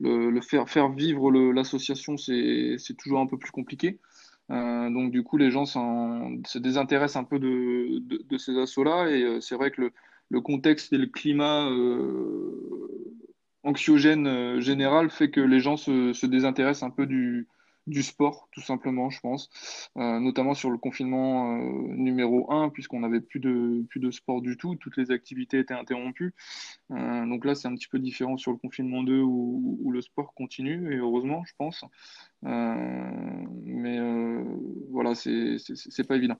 le, 0.00 0.40
faire, 0.42 0.68
faire 0.68 0.90
vivre 0.90 1.32
l'association 1.32 2.18
c'est 2.18 2.76
toujours 2.98 3.20
un 3.20 3.26
peu 3.26 3.38
plus 3.38 3.50
compliqué. 3.50 3.98
Donc 4.50 5.12
du 5.12 5.22
coup, 5.22 5.38
les 5.38 5.50
gens 5.50 5.64
se 5.64 6.58
désintéressent 6.58 7.22
un 7.22 7.24
peu 7.24 7.38
de, 7.38 8.00
de, 8.00 8.36
ces 8.36 8.58
assauts-là. 8.58 9.08
Et 9.08 9.40
c'est 9.40 9.54
vrai 9.54 9.70
que 9.70 9.80
le, 9.80 9.92
le, 10.28 10.40
contexte 10.42 10.92
et 10.92 10.98
le 10.98 11.06
climat 11.06 11.70
euh, 11.70 13.11
anxiogène 13.64 14.26
euh, 14.26 14.60
général 14.60 15.10
fait 15.10 15.30
que 15.30 15.40
les 15.40 15.60
gens 15.60 15.76
se, 15.76 16.12
se 16.12 16.26
désintéressent 16.26 16.82
un 16.88 16.90
peu 16.90 17.06
du, 17.06 17.48
sport, 18.02 18.48
tout 18.52 18.60
simplement, 18.60 19.10
je 19.10 19.20
pense, 19.20 19.50
euh, 19.96 20.20
notamment 20.20 20.54
sur 20.54 20.70
le 20.70 20.78
confinement 20.78 21.56
euh, 21.56 21.58
numéro 21.94 22.50
1, 22.52 22.68
puisqu'on 22.70 23.00
n'avait 23.00 23.20
plus 23.20 23.40
de, 23.40 23.84
plus 23.88 24.00
de 24.00 24.10
sport 24.10 24.40
du 24.40 24.56
tout, 24.56 24.76
toutes 24.76 24.96
les 24.96 25.10
activités 25.10 25.58
étaient 25.58 25.74
interrompues. 25.74 26.34
Donc 26.90 27.44
là, 27.44 27.54
c'est 27.54 27.68
un 27.68 27.74
petit 27.74 27.88
peu 27.88 27.98
différent 27.98 28.36
sur 28.36 28.52
le 28.52 28.58
confinement 28.58 29.02
2 29.02 29.20
où, 29.20 29.78
où 29.82 29.90
le 29.90 30.00
sport 30.00 30.32
continue, 30.34 30.94
et 30.94 30.98
heureusement, 30.98 31.42
je 31.44 31.52
pense. 31.58 31.84
mais 32.42 33.98
voilà, 34.90 35.14
c'est 35.14 36.06
pas 36.06 36.16
évident. 36.16 36.36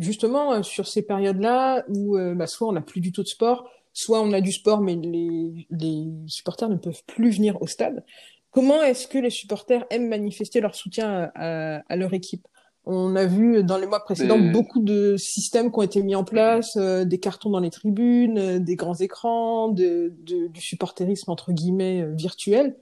Justement, 0.00 0.62
sur 0.62 0.86
ces 0.88 1.06
périodes-là 1.06 1.84
où 1.88 2.18
bah, 2.34 2.46
soit 2.46 2.68
on 2.68 2.72
n'a 2.72 2.82
plus 2.82 3.00
du 3.00 3.12
tout 3.12 3.22
de 3.22 3.28
sport, 3.28 3.70
soit 3.96 4.20
on 4.20 4.32
a 4.32 4.42
du 4.42 4.52
sport, 4.52 4.82
mais 4.82 4.94
les, 4.94 5.66
les 5.70 6.06
supporters 6.26 6.68
ne 6.68 6.76
peuvent 6.76 7.02
plus 7.06 7.30
venir 7.30 7.60
au 7.62 7.66
stade. 7.66 8.04
Comment 8.50 8.82
est-ce 8.82 9.08
que 9.08 9.16
les 9.16 9.30
supporters 9.30 9.86
aiment 9.88 10.08
manifester 10.08 10.60
leur 10.60 10.74
soutien 10.74 11.30
à, 11.34 11.96
leur 11.96 12.12
équipe? 12.12 12.46
On 12.84 13.16
a 13.16 13.24
vu 13.24 13.64
dans 13.64 13.78
les 13.78 13.86
mois 13.86 14.04
précédents 14.04 14.38
beaucoup 14.38 14.80
de 14.80 15.16
systèmes 15.16 15.72
qui 15.72 15.78
ont 15.78 15.82
été 15.82 16.02
mis 16.02 16.14
en 16.14 16.24
place, 16.24 16.76
euh, 16.76 17.06
des 17.06 17.18
cartons 17.18 17.48
dans 17.48 17.58
les 17.58 17.70
tribunes, 17.70 18.38
euh, 18.38 18.58
des 18.58 18.76
grands 18.76 18.94
écrans, 18.94 19.68
du 19.70 20.60
supporterisme 20.60 21.30
entre 21.30 21.52
guillemets 21.52 22.02
euh, 22.02 22.12
virtuel. 22.12 22.76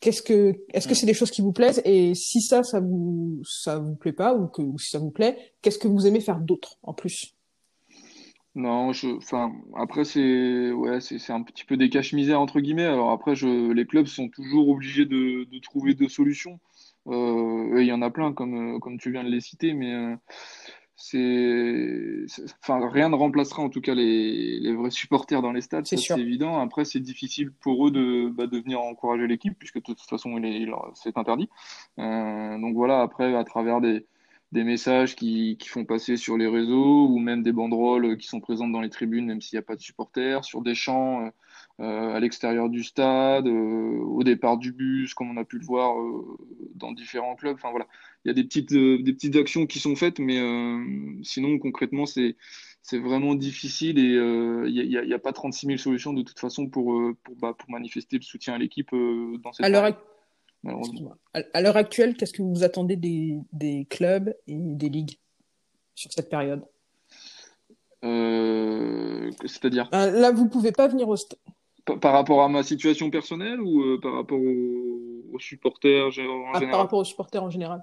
Qu'est-ce 0.00 0.22
que, 0.22 0.54
est-ce 0.74 0.86
que 0.86 0.94
c'est 0.94 1.06
des 1.06 1.14
choses 1.14 1.30
qui 1.30 1.40
vous 1.40 1.52
plaisent? 1.52 1.80
Et 1.86 2.14
si 2.14 2.42
ça, 2.42 2.62
ça 2.62 2.80
vous, 2.80 3.40
ça 3.44 3.78
vous 3.78 3.94
plaît 3.94 4.12
pas 4.12 4.34
ou 4.34 4.46
que 4.46 4.60
ou 4.60 4.78
si 4.78 4.90
ça 4.90 4.98
vous 4.98 5.10
plaît, 5.10 5.38
qu'est-ce 5.62 5.78
que 5.78 5.88
vous 5.88 6.06
aimez 6.06 6.20
faire 6.20 6.38
d'autre 6.38 6.76
en 6.82 6.92
plus? 6.92 7.37
Non, 8.54 8.92
je, 8.92 9.08
enfin, 9.16 9.52
après, 9.76 10.04
c'est 10.04 10.72
ouais, 10.72 11.00
c'est 11.00 11.32
un 11.32 11.42
petit 11.42 11.64
peu 11.64 11.76
des 11.76 11.90
caches-misères, 11.90 12.40
entre 12.40 12.60
guillemets. 12.60 12.86
Alors 12.86 13.10
après, 13.10 13.36
je, 13.36 13.70
les 13.72 13.86
clubs 13.86 14.06
sont 14.06 14.28
toujours 14.28 14.68
obligés 14.68 15.04
de, 15.04 15.44
de 15.44 15.58
trouver 15.60 15.94
deux 15.94 16.08
solutions. 16.08 16.58
Euh, 17.06 17.80
il 17.80 17.86
y 17.86 17.92
en 17.92 18.02
a 18.02 18.10
plein, 18.10 18.32
comme, 18.32 18.76
euh, 18.76 18.78
comme 18.80 18.98
tu 18.98 19.10
viens 19.12 19.24
de 19.24 19.30
les 19.30 19.40
citer, 19.40 19.74
mais 19.74 19.94
euh, 19.94 20.16
c'est, 20.96 22.26
enfin, 22.62 22.88
rien 22.88 23.08
ne 23.08 23.14
remplacera 23.14 23.62
en 23.62 23.68
tout 23.70 23.80
cas 23.80 23.94
les, 23.94 24.58
les 24.60 24.74
vrais 24.74 24.90
supporters 24.90 25.40
dans 25.40 25.52
les 25.52 25.60
stades, 25.60 25.86
c'est 25.86 26.18
évident. 26.18 26.58
Après, 26.58 26.84
c'est 26.84 27.00
difficile 27.00 27.52
pour 27.52 27.86
eux 27.88 27.90
de, 27.90 28.28
bah, 28.30 28.46
de 28.46 28.58
venir 28.58 28.80
encourager 28.80 29.26
l'équipe, 29.26 29.56
puisque 29.58 29.76
de 29.76 29.82
toute 29.82 30.00
façon, 30.00 30.40
c'est 30.94 31.16
interdit. 31.16 31.48
donc 31.96 32.74
voilà, 32.74 33.02
après, 33.02 33.34
à 33.34 33.44
travers 33.44 33.80
des 33.80 34.04
des 34.52 34.64
messages 34.64 35.14
qui, 35.14 35.56
qui 35.58 35.68
font 35.68 35.84
passer 35.84 36.16
sur 36.16 36.38
les 36.38 36.46
réseaux 36.46 37.06
ou 37.06 37.18
même 37.18 37.42
des 37.42 37.52
banderoles 37.52 38.16
qui 38.16 38.26
sont 38.26 38.40
présentes 38.40 38.72
dans 38.72 38.80
les 38.80 38.90
tribunes, 38.90 39.26
même 39.26 39.40
s'il 39.40 39.56
n'y 39.56 39.60
a 39.60 39.66
pas 39.66 39.76
de 39.76 39.80
supporters, 39.80 40.44
sur 40.44 40.62
des 40.62 40.74
champs 40.74 41.30
euh, 41.80 42.12
à 42.12 42.18
l'extérieur 42.18 42.68
du 42.68 42.82
stade, 42.82 43.46
euh, 43.46 44.00
au 44.00 44.24
départ 44.24 44.58
du 44.58 44.72
bus, 44.72 45.14
comme 45.14 45.30
on 45.30 45.36
a 45.36 45.44
pu 45.44 45.58
le 45.58 45.64
voir 45.64 45.96
euh, 46.00 46.36
dans 46.74 46.90
différents 46.90 47.36
clubs. 47.36 47.54
Enfin 47.54 47.70
voilà, 47.70 47.86
il 48.24 48.28
y 48.28 48.30
a 48.32 48.34
des 48.34 48.42
petites, 48.42 48.72
des 48.72 49.12
petites 49.12 49.36
actions 49.36 49.64
qui 49.64 49.78
sont 49.78 49.94
faites, 49.94 50.18
mais 50.18 50.38
sinon 51.22 51.58
concrètement 51.58 52.04
c'est 52.04 52.36
c'est 52.82 52.98
vraiment 52.98 53.34
difficile 53.34 53.98
et 53.98 54.14
il 54.14 54.88
n'y 54.88 54.96
a, 54.96 55.04
y 55.04 55.12
a, 55.12 55.18
pas 55.18 55.32
36 55.32 55.66
000 55.66 55.78
solutions 55.78 56.14
de 56.14 56.22
toute 56.22 56.38
façon 56.38 56.68
pour, 56.68 56.98
pour, 57.22 57.36
bah, 57.36 57.54
pour 57.56 57.70
manifester 57.70 58.16
le 58.16 58.22
soutien 58.22 58.54
à 58.54 58.58
l'équipe 58.58 58.90
dans 58.92 59.52
cette 59.52 59.66
l'heure 60.64 61.16
à 61.54 61.60
l'heure 61.60 61.76
actuelle, 61.76 62.16
qu'est-ce 62.16 62.32
que 62.32 62.42
vous 62.42 62.64
attendez 62.64 62.96
des, 62.96 63.38
des, 63.52 63.86
clubs 63.88 64.34
et 64.46 64.56
des 64.56 64.88
ligues 64.88 65.18
sur 65.94 66.12
cette 66.12 66.28
période? 66.28 66.64
C'est-à-dire 69.46 69.88
Là, 69.92 70.32
vous 70.32 70.48
pouvez 70.48 70.72
pas 70.72 70.88
venir 70.88 71.08
au 71.08 71.16
stade. 71.16 71.38
Par 72.00 72.12
rapport 72.12 72.42
à 72.42 72.48
ma 72.48 72.62
situation 72.62 73.10
personnelle 73.10 73.60
ou 73.60 73.82
euh, 73.82 74.00
par 74.00 74.14
rapport 74.14 74.38
aux, 74.38 75.38
supporters 75.38 76.04
en 76.04 76.08
ah, 76.08 76.10
général? 76.10 76.70
Par 76.70 76.80
rapport 76.80 76.98
aux 76.98 77.04
supporters 77.04 77.42
en 77.42 77.50
général. 77.50 77.82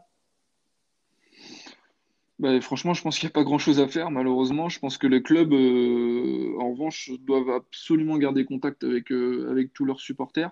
Bah, 2.38 2.60
franchement, 2.62 2.94
je 2.94 3.02
pense 3.02 3.18
qu'il 3.18 3.28
n'y 3.28 3.32
a 3.32 3.34
pas 3.34 3.44
grand-chose 3.44 3.80
à 3.80 3.88
faire, 3.88 4.12
malheureusement. 4.12 4.68
Je 4.68 4.80
pense 4.80 4.98
que 4.98 5.08
les 5.08 5.24
clubs, 5.24 5.54
euh, 5.54 6.54
en 6.60 6.72
revanche, 6.72 7.10
doivent 7.22 7.50
absolument 7.50 8.18
garder 8.18 8.46
contact 8.46 8.84
avec, 8.84 9.12
euh, 9.12 9.50
avec 9.50 9.74
tous 9.74 9.86
leurs 9.86 10.02
supporters 10.02 10.52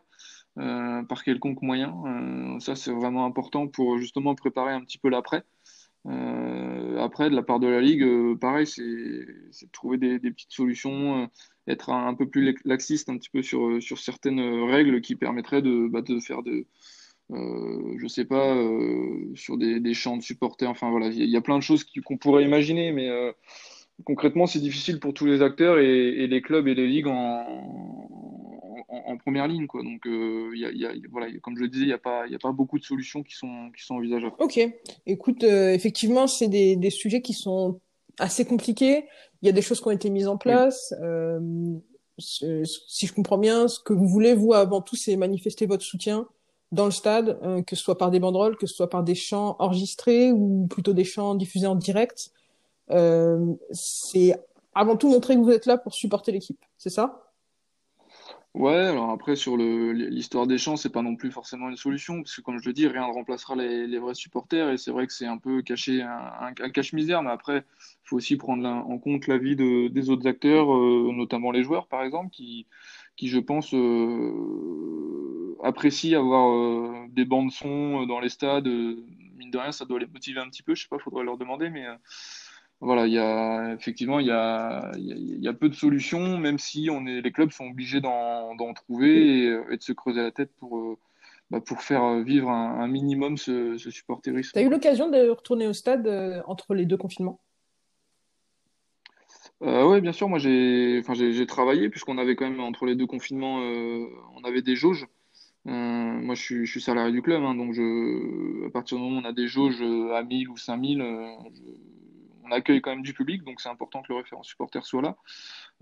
par 0.55 1.23
quelconque 1.23 1.61
moyen. 1.61 2.59
ça, 2.59 2.75
c'est 2.75 2.91
vraiment 2.91 3.25
important 3.25 3.67
pour 3.67 3.97
justement 3.97 4.35
préparer 4.35 4.73
un 4.73 4.81
petit 4.81 4.97
peu 4.97 5.09
l'après. 5.09 5.43
après, 6.05 7.29
de 7.29 7.35
la 7.35 7.43
part 7.43 7.59
de 7.59 7.67
la 7.67 7.81
Ligue, 7.81 8.37
pareil, 8.39 8.67
c'est 8.67 8.81
de 8.81 9.71
trouver 9.71 9.97
des, 9.97 10.19
petites 10.19 10.51
solutions 10.51 11.29
être 11.67 11.89
un, 11.91 12.13
peu 12.13 12.27
plus 12.27 12.55
laxiste 12.65 13.09
un 13.09 13.17
petit 13.17 13.29
peu 13.29 13.41
sur, 13.41 13.81
sur 13.81 13.99
certaines 13.99 14.69
règles 14.69 15.01
qui 15.01 15.15
permettraient 15.15 15.61
de, 15.61 15.87
bah, 15.87 16.01
de 16.01 16.19
faire 16.19 16.43
de, 16.43 16.65
euh, 17.31 17.95
je 17.97 18.07
sais 18.07 18.25
pas, 18.25 18.55
euh, 18.55 19.31
sur 19.35 19.57
des, 19.57 19.93
champs 19.93 20.17
de 20.17 20.23
supporters. 20.23 20.69
Enfin 20.69 20.89
voilà, 20.91 21.07
il 21.07 21.29
y, 21.29 21.37
a 21.37 21.41
plein 21.41 21.57
de 21.57 21.63
choses 21.63 21.85
qu'on 22.05 22.17
pourrait 22.17 22.43
imaginer, 22.43 22.91
mais 22.91 23.09
euh, 23.09 23.31
concrètement, 24.05 24.45
c'est 24.47 24.59
difficile 24.59 24.99
pour 24.99 25.13
tous 25.13 25.25
les 25.25 25.41
acteurs 25.41 25.79
et, 25.79 26.27
les 26.27 26.41
clubs 26.41 26.67
et 26.67 26.75
les 26.75 26.87
ligues 26.87 27.07
en, 27.07 28.22
en, 29.05 29.17
première 29.17 29.47
ligne. 29.47 29.67
Quoi. 29.67 29.83
Donc, 29.83 30.05
euh, 30.05 30.51
y 30.55 30.65
a, 30.65 30.71
y 30.71 30.85
a, 30.85 30.91
voilà, 31.11 31.27
comme 31.41 31.55
je 31.55 31.61
le 31.61 31.67
disais, 31.67 31.83
il 31.83 31.87
n'y 31.87 31.93
a, 31.93 31.97
pas, 31.97 32.23
a 32.23 32.39
pas 32.41 32.51
beaucoup 32.51 32.79
de 32.79 32.83
solutions 32.83 33.23
qui 33.23 33.35
sont, 33.35 33.71
qui 33.75 33.83
sont 33.83 33.95
envisageables. 33.95 34.35
Ok, 34.39 34.59
écoute, 35.05 35.43
effectivement, 35.43 36.27
c'est 36.27 36.47
des, 36.47 36.75
des 36.75 36.89
sujets 36.89 37.21
qui 37.21 37.33
sont 37.33 37.79
assez 38.19 38.45
compliqués. 38.45 39.05
Il 39.41 39.45
y 39.45 39.49
a 39.49 39.51
des 39.51 39.61
choses 39.61 39.81
qui 39.81 39.87
ont 39.87 39.91
été 39.91 40.09
mises 40.09 40.27
en 40.27 40.37
place. 40.37 40.93
Euh, 41.01 41.39
si 42.19 43.07
je 43.07 43.13
comprends 43.13 43.37
bien, 43.37 43.67
ce 43.67 43.79
que 43.79 43.93
vous 43.93 44.07
voulez, 44.07 44.33
vous, 44.33 44.53
avant 44.53 44.81
tout, 44.81 44.95
c'est 44.95 45.15
manifester 45.15 45.65
votre 45.65 45.83
soutien 45.83 46.27
dans 46.71 46.85
le 46.85 46.91
stade, 46.91 47.39
euh, 47.43 47.61
que 47.61 47.75
ce 47.75 47.83
soit 47.83 47.97
par 47.97 48.11
des 48.11 48.19
banderoles, 48.19 48.57
que 48.57 48.67
ce 48.67 48.75
soit 48.75 48.89
par 48.89 49.03
des 49.03 49.15
chants 49.15 49.55
enregistrés 49.59 50.31
ou 50.31 50.67
plutôt 50.69 50.93
des 50.93 51.03
chants 51.03 51.35
diffusés 51.35 51.67
en 51.67 51.75
direct. 51.75 52.31
Euh, 52.91 53.53
c'est 53.71 54.35
avant 54.73 54.97
tout 54.97 55.09
montrer 55.09 55.35
que 55.35 55.39
vous 55.39 55.51
êtes 55.51 55.65
là 55.65 55.77
pour 55.77 55.93
supporter 55.93 56.31
l'équipe, 56.31 56.63
c'est 56.77 56.89
ça? 56.89 57.32
Ouais, 58.53 58.75
alors 58.75 59.09
après 59.09 59.35
sur 59.35 59.57
le 59.57 59.93
l'histoire 59.93 60.45
des 60.45 60.59
champs, 60.59 60.77
c'est 60.77 60.91
pas 60.91 61.01
non 61.01 61.15
plus 61.15 61.31
forcément 61.31 61.69
une 61.69 61.75
solution, 61.75 62.21
parce 62.21 62.35
que 62.35 62.41
comme 62.41 62.59
je 62.59 62.67
le 62.67 62.73
dis, 62.73 62.87
rien 62.87 63.07
ne 63.07 63.11
remplacera 63.13 63.55
les, 63.55 63.87
les 63.87 63.97
vrais 63.97 64.13
supporters, 64.13 64.69
et 64.69 64.77
c'est 64.77 64.91
vrai 64.91 65.07
que 65.07 65.13
c'est 65.13 65.25
un 65.25 65.39
peu 65.39 65.63
caché 65.63 66.03
un, 66.03 66.53
un, 66.59 66.69
cache-misère, 66.69 67.23
mais 67.23 67.31
après, 67.31 67.65
il 67.79 68.07
faut 68.07 68.17
aussi 68.17 68.37
prendre 68.37 68.67
en 68.67 68.99
compte 68.99 69.25
l'avis 69.25 69.55
de, 69.55 69.87
des 69.87 70.11
autres 70.11 70.27
acteurs, 70.27 70.71
euh, 70.71 71.11
notamment 71.15 71.49
les 71.49 71.63
joueurs 71.63 71.87
par 71.87 72.03
exemple, 72.03 72.29
qui, 72.29 72.67
qui 73.15 73.27
je 73.27 73.39
pense 73.39 73.73
euh, 73.73 75.57
apprécient 75.63 76.19
avoir 76.19 76.51
euh, 76.51 77.07
des 77.09 77.25
bandes 77.25 77.51
son 77.51 78.05
dans 78.05 78.19
les 78.19 78.29
stades. 78.29 78.67
mine 78.67 79.49
de 79.51 79.57
rien, 79.57 79.71
ça 79.71 79.85
doit 79.85 79.99
les 79.99 80.05
motiver 80.05 80.39
un 80.41 80.49
petit 80.49 80.61
peu, 80.63 80.75
je 80.75 80.83
sais 80.83 80.89
pas, 80.89 80.99
faudrait 80.99 81.23
leur 81.23 81.39
demander, 81.39 81.71
mais 81.71 81.87
voilà, 82.83 83.07
il 83.07 83.13
y 83.13 83.17
a 83.19 83.73
effectivement 83.73 84.19
il 84.19 84.27
y 84.27 84.31
a, 84.31 84.91
il 84.97 85.41
y 85.41 85.47
a 85.47 85.53
peu 85.53 85.69
de 85.69 85.73
solutions, 85.73 86.37
même 86.37 86.59
si 86.59 86.89
on 86.91 87.05
est, 87.05 87.21
les 87.21 87.31
clubs 87.31 87.51
sont 87.51 87.67
obligés 87.67 88.01
d'en 88.01 88.73
trouver 88.75 89.45
et, 89.45 89.77
de 89.77 89.81
se 89.81 89.93
creuser 89.93 90.21
la 90.21 90.31
tête 90.31 90.51
pour, 90.59 90.77
euh, 90.77 90.97
bah, 91.49 91.61
pour 91.61 91.81
faire 91.81 92.19
vivre 92.19 92.49
un, 92.49 92.87
minimum 92.87 93.37
ce, 93.37 93.77
ce 93.77 93.89
supporterisme. 93.89 94.51
Tu 94.53 94.59
as 94.59 94.63
eu 94.63 94.69
l'occasion 94.69 95.09
de 95.09 95.29
retourner 95.29 95.65
au 95.67 95.73
stade 95.73 96.07
euh, 96.07 96.41
entre 96.45 96.75
les 96.75 96.85
deux 96.85 96.97
confinements? 96.97 97.39
Euh, 99.61 99.85
Oui, 99.85 100.01
bien 100.01 100.11
sûr. 100.11 100.27
Moi, 100.27 100.39
j'ai 100.39 100.99
enfin, 100.99 101.13
travaillé, 101.47 101.89
puisqu'on 101.89 102.17
avait 102.17 102.35
quand 102.35 102.49
même, 102.49 102.59
entre 102.59 102.85
les 102.85 102.95
deux 102.95 103.07
confinements, 103.07 103.59
on 103.59 104.43
avait 104.43 104.61
des 104.61 104.75
jauges. 104.75 105.07
moi, 105.63 106.35
je 106.35 106.41
suis, 106.41 106.65
je 106.65 106.71
suis, 106.71 106.81
salarié 106.81 107.13
du 107.13 107.21
club, 107.21 107.43
hein, 107.43 107.55
donc 107.55 107.71
je, 107.71 108.67
à 108.67 108.71
partir 108.71 108.97
du 108.97 109.03
moment 109.03 109.19
où 109.19 109.21
on 109.21 109.25
a 109.25 109.31
des 109.31 109.47
jauges 109.47 109.81
à 110.13 110.21
1000 110.21 110.49
ou 110.49 110.57
5000, 110.57 110.97
je, 110.99 111.92
on 112.45 112.51
accueille 112.51 112.81
quand 112.81 112.91
même 112.91 113.03
du 113.03 113.13
public, 113.13 113.43
donc 113.43 113.61
c'est 113.61 113.69
important 113.69 114.01
que 114.01 114.11
le 114.11 114.17
référent 114.17 114.43
supporter 114.43 114.85
soit 114.85 115.01
là. 115.01 115.15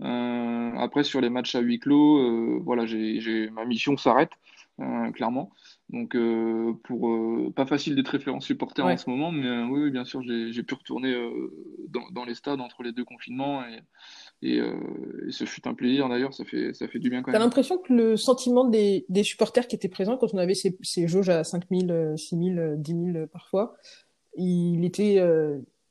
Euh, 0.02 0.72
après, 0.78 1.04
sur 1.04 1.20
les 1.20 1.30
matchs 1.30 1.54
à 1.54 1.60
huis 1.60 1.78
clos, 1.78 2.18
euh, 2.18 2.60
voilà, 2.62 2.86
j'ai, 2.86 3.50
ma 3.50 3.64
mission 3.64 3.96
s'arrête, 3.96 4.32
euh, 4.80 5.10
clairement. 5.12 5.50
Donc, 5.90 6.16
pour 6.84 7.52
pas 7.54 7.66
facile 7.66 7.94
d'être 7.94 8.08
référent 8.08 8.40
supporter 8.40 8.82
en 8.82 8.96
ce 8.96 9.10
moment, 9.10 9.30
mais 9.30 9.62
oui, 9.64 9.90
bien 9.90 10.06
sûr, 10.06 10.22
j'ai, 10.22 10.62
pu 10.62 10.74
retourner 10.74 11.14
dans, 11.88 12.24
les 12.24 12.34
stades 12.34 12.62
entre 12.62 12.82
les 12.82 12.92
deux 12.92 13.04
confinements 13.04 13.62
et, 14.42 14.60
ce 15.30 15.44
fut 15.44 15.68
un 15.68 15.74
plaisir 15.74 16.08
d'ailleurs, 16.08 16.32
ça 16.32 16.44
fait, 16.44 16.72
ça 16.72 16.88
fait 16.88 16.98
du 16.98 17.10
bien 17.10 17.22
quand 17.22 17.30
même. 17.30 17.38
T'as 17.38 17.44
l'impression 17.44 17.76
que 17.76 17.92
le 17.92 18.16
sentiment 18.16 18.64
des, 18.64 19.04
supporters 19.22 19.68
qui 19.68 19.76
étaient 19.76 19.90
présents 19.90 20.16
quand 20.16 20.32
on 20.32 20.38
avait 20.38 20.54
ces, 20.54 20.78
ces 20.80 21.06
jauges 21.08 21.28
à 21.28 21.44
5000, 21.44 22.14
6000, 22.16 22.76
10 22.78 23.12
000 23.12 23.26
parfois, 23.26 23.74
il 24.38 24.86
était, 24.86 25.20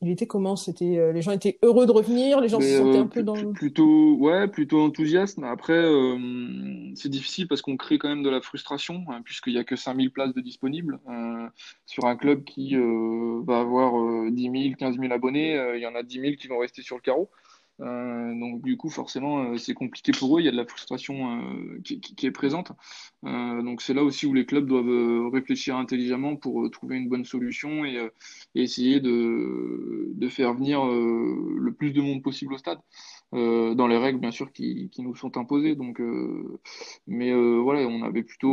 il 0.02 0.10
était 0.10 0.26
comment? 0.26 0.56
C'était 0.56 0.98
euh, 0.98 1.12
les 1.12 1.22
gens 1.22 1.32
étaient 1.32 1.60
heureux 1.62 1.86
de 1.86 1.92
revenir, 1.92 2.42
les 2.42 2.50
gens 2.50 2.60
se 2.60 2.78
sentaient 2.78 2.98
euh, 2.98 3.02
un 3.02 3.08
peu 3.08 3.22
dans 3.22 3.54
plutôt 3.54 4.16
ouais, 4.16 4.48
plutôt 4.48 4.82
enthousiaste. 4.82 5.40
Après, 5.44 5.74
euh, 5.74 6.18
c'est 6.96 7.10
difficile 7.10 7.48
parce 7.48 7.62
qu'on 7.62 7.78
crée 7.78 8.00
quand 8.00 8.10
même 8.10 8.24
de 8.24 8.30
la 8.30 8.42
frustration 8.42 9.06
hein, 9.10 9.22
puisqu'il 9.24 9.54
y 9.54 9.60
a 9.60 9.64
que 9.64 9.76
5000 9.76 10.12
places 10.12 10.34
de 10.34 10.42
disponibles 10.42 11.00
sur 11.86 12.06
un 12.06 12.16
club 12.16 12.44
qui 12.44 12.76
va 12.76 13.60
avoir 13.60 13.94
10 14.32 14.42
000, 14.42 14.76
15 14.78 14.98
000 14.98 15.14
abonnés. 15.14 15.54
Il 15.76 15.82
y 15.82 15.86
en 15.86 15.94
a 15.94 16.02
10 16.02 16.20
000 16.20 16.34
qui 16.36 16.48
vont 16.48 16.60
rester 16.60 16.82
sur 16.82 16.96
le 16.96 17.02
carreau. 17.02 17.30
Euh, 17.82 18.40
donc 18.40 18.62
du 18.62 18.78
coup, 18.78 18.90
forcément, 18.90 19.44
euh, 19.44 19.58
c'est 19.58 19.74
compliqué 19.74 20.12
pour 20.12 20.38
eux. 20.38 20.42
Il 20.42 20.46
y 20.46 20.48
a 20.48 20.52
de 20.52 20.58
la 20.58 20.66
frustration 20.66 21.42
euh, 21.42 21.80
qui, 21.84 22.26
est 22.26 22.32
présente. 22.32 22.72
donc 23.24 23.82
c'est 23.82 23.94
là 23.94 24.04
aussi 24.04 24.26
où 24.26 24.34
les 24.34 24.46
clubs 24.46 24.68
doivent 24.68 25.32
réfléchir 25.32 25.76
intelligemment 25.78 26.36
pour 26.36 26.70
trouver 26.72 26.98
une 26.98 27.10
bonne 27.10 27.26
solution 27.26 27.86
et, 27.86 28.10
essayer 28.56 29.00
de, 29.00 30.28
faire 30.30 30.54
venir 30.54 30.86
le 30.86 31.72
plus 31.74 31.92
de 31.92 32.02
monde 32.02 32.22
possible 32.22 32.54
au 32.54 32.58
stade. 32.58 32.80
dans 33.32 33.88
les 33.88 33.98
règles 33.98 34.20
bien 34.20 34.32
sûr 34.32 34.52
qui, 34.52 34.90
nous 35.00 35.16
sont 35.16 35.38
imposées 35.38 35.76
donc 35.76 36.02
mais 37.08 37.34
voilà 37.34 37.82
on 37.88 38.04
avait 38.04 38.24
plutôt 38.24 38.50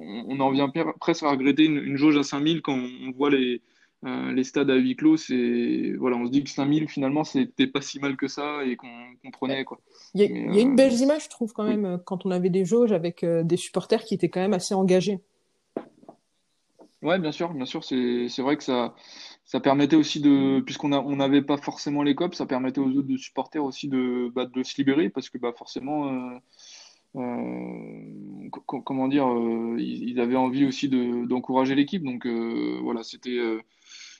on, 0.00 0.40
en 0.40 0.50
vient 0.50 0.68
presque 1.00 1.22
à 1.22 1.30
regretter 1.30 1.64
une, 1.64 1.78
une 1.78 1.96
jauge 1.96 2.16
à 2.16 2.22
5000 2.22 2.62
quand 2.62 2.76
on 2.76 3.12
voit 3.12 3.30
les 3.30 3.62
euh, 4.04 4.32
les 4.32 4.44
stades 4.44 4.70
à 4.70 4.76
huis 4.76 4.94
clos, 4.94 5.16
c'est 5.16 5.94
voilà, 5.98 6.16
on 6.16 6.26
se 6.26 6.30
dit 6.30 6.44
que 6.44 6.50
5000 6.50 6.88
finalement 6.88 7.24
c'était 7.24 7.66
pas 7.66 7.80
si 7.80 7.98
mal 7.98 8.16
que 8.16 8.28
ça 8.28 8.64
et 8.64 8.76
qu'on 8.76 8.88
comprenait 9.24 9.64
quoi. 9.64 9.80
Il 10.14 10.20
y 10.20 10.24
a, 10.24 10.28
y 10.28 10.58
a 10.58 10.60
une 10.60 10.72
euh, 10.72 10.76
belle 10.76 10.94
image, 10.94 11.24
je 11.24 11.30
trouve 11.30 11.52
quand 11.52 11.64
même, 11.64 12.00
quand 12.04 12.24
on 12.24 12.30
avait 12.30 12.48
des 12.48 12.64
jauges 12.64 12.92
avec 12.92 13.24
euh, 13.24 13.42
des 13.42 13.56
supporters 13.56 14.04
qui 14.04 14.14
étaient 14.14 14.28
quand 14.28 14.40
même 14.40 14.54
assez 14.54 14.72
engagés. 14.72 15.18
Ouais, 17.02 17.18
bien 17.18 17.32
sûr, 17.32 17.52
bien 17.52 17.64
sûr, 17.64 17.82
c'est 17.82 18.38
vrai 18.38 18.56
que 18.56 18.62
ça 18.62 18.94
ça 19.44 19.58
permettait 19.58 19.96
aussi 19.96 20.20
de 20.20 20.60
puisqu'on 20.60 20.92
on 20.92 21.16
n'avait 21.16 21.42
pas 21.42 21.56
forcément 21.56 22.04
les 22.04 22.14
copes, 22.14 22.36
ça 22.36 22.46
permettait 22.46 22.80
aux 22.80 22.90
autres 22.90 23.08
de 23.08 23.16
supporters 23.16 23.64
aussi 23.64 23.88
de 23.88 24.30
bah, 24.32 24.46
de 24.46 24.62
se 24.62 24.76
libérer 24.76 25.08
parce 25.08 25.28
que 25.28 25.38
bah 25.38 25.52
forcément 25.56 26.38
comment 28.84 29.08
dire, 29.08 29.26
ils, 29.78 30.20
avaient 30.20 30.36
envie 30.36 30.66
aussi 30.66 30.88
d'encourager 30.88 31.74
l'équipe. 31.74 32.04
Donc 32.04 32.26
voilà, 32.26 33.02
c'était 33.02 33.40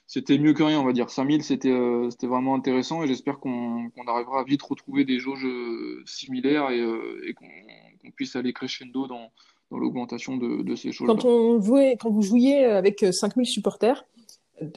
c'était 0.08 0.38
mieux 0.38 0.54
que 0.54 0.62
rien, 0.62 0.80
on 0.80 0.84
va 0.84 0.94
dire. 0.94 1.10
5000, 1.10 1.44
c'était 1.44 1.70
euh, 1.70 2.08
c'était 2.10 2.26
vraiment 2.26 2.54
intéressant 2.54 3.02
et 3.02 3.06
j'espère 3.06 3.38
qu'on 3.38 3.90
arrivera 4.06 4.40
à 4.40 4.44
vite 4.44 4.62
retrouver 4.62 5.04
des 5.04 5.18
jauges 5.18 5.44
euh, 5.44 6.02
similaires 6.06 6.70
et, 6.70 6.80
euh, 6.80 7.32
qu'on 7.36 8.10
puisse 8.12 8.34
aller 8.34 8.54
crescendo 8.54 9.06
dans, 9.06 9.30
dans 9.70 9.76
l'augmentation 9.76 10.38
de, 10.38 10.62
de, 10.62 10.74
ces 10.76 10.92
choses. 10.92 11.06
Quand, 11.06 11.26
on 11.26 11.60
jouait, 11.60 11.98
quand 12.00 12.10
vous 12.10 12.22
jouiez 12.22 12.64
avec 12.64 13.04
5000 13.12 13.44
supporters, 13.46 14.06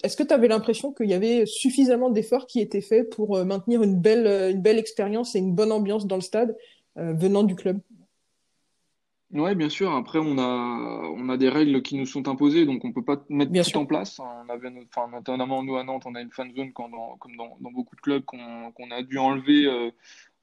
est-ce 0.04 0.17
que 0.17 0.24
tu 0.24 0.34
avais 0.34 0.50
l'impression 0.50 0.91
qu'il 0.91 1.10
y 1.10 1.13
avait 1.13 1.46
suffisamment 1.46 2.10
d'efforts 2.10 2.46
qui 2.46 2.60
étaient 2.60 2.82
faits 2.82 3.10
pour 3.10 3.44
maintenir 3.46 3.84
une 3.84 4.00
belle, 4.00 4.52
une 4.52 4.62
belle 4.62 4.78
expérience 4.78 5.34
et 5.34 5.39
une 5.39 5.56
bonne 5.56 5.72
ambiance 5.72 6.06
dans 6.06 6.17
le 6.17 6.22
stade 6.22 6.58
venant 6.98 7.44
du 7.44 7.56
club? 7.56 7.80
Ouais, 9.34 9.56
bien 9.56 9.70
sûr. 9.70 9.94
Après, 9.94 10.20
on 10.20 10.38
a, 10.38 10.44
on 11.15 11.30
a 11.30 11.38
des 11.38 11.48
règles 11.50 11.82
qui 11.82 11.96
nous 11.98 12.06
sont 12.06 12.28
imposées, 12.28 12.65
donc 12.65 12.84
on 12.84 12.91
peut 12.91 13.04
pas 13.04 13.24
mettre 13.30 13.52
Bien 13.52 13.63
tout 13.63 13.70
sûr. 13.70 13.80
en 13.80 13.86
place. 13.86 14.20
On 14.20 14.50
avait, 14.50 14.70
enfin, 14.94 15.10
notamment 15.10 15.63
nous 15.63 15.78
à 15.78 15.84
Nantes, 15.84 16.04
on 16.06 16.15
a 16.15 16.22
une 16.22 16.32
fan 16.32 16.54
zone 16.54 16.74
quand 16.74 16.89
dans- 16.89 17.15
comme 17.17 17.36
dans, 17.38 17.58
dans 17.62 17.72
beaucoup 17.72 17.96
de 17.96 18.02
clubs 18.02 18.26
qu'on 18.26 18.72
qu'on 18.74 18.91
a 18.91 19.02
dû 19.04 19.17
enlever, 19.17 19.65
euh, 19.67 19.89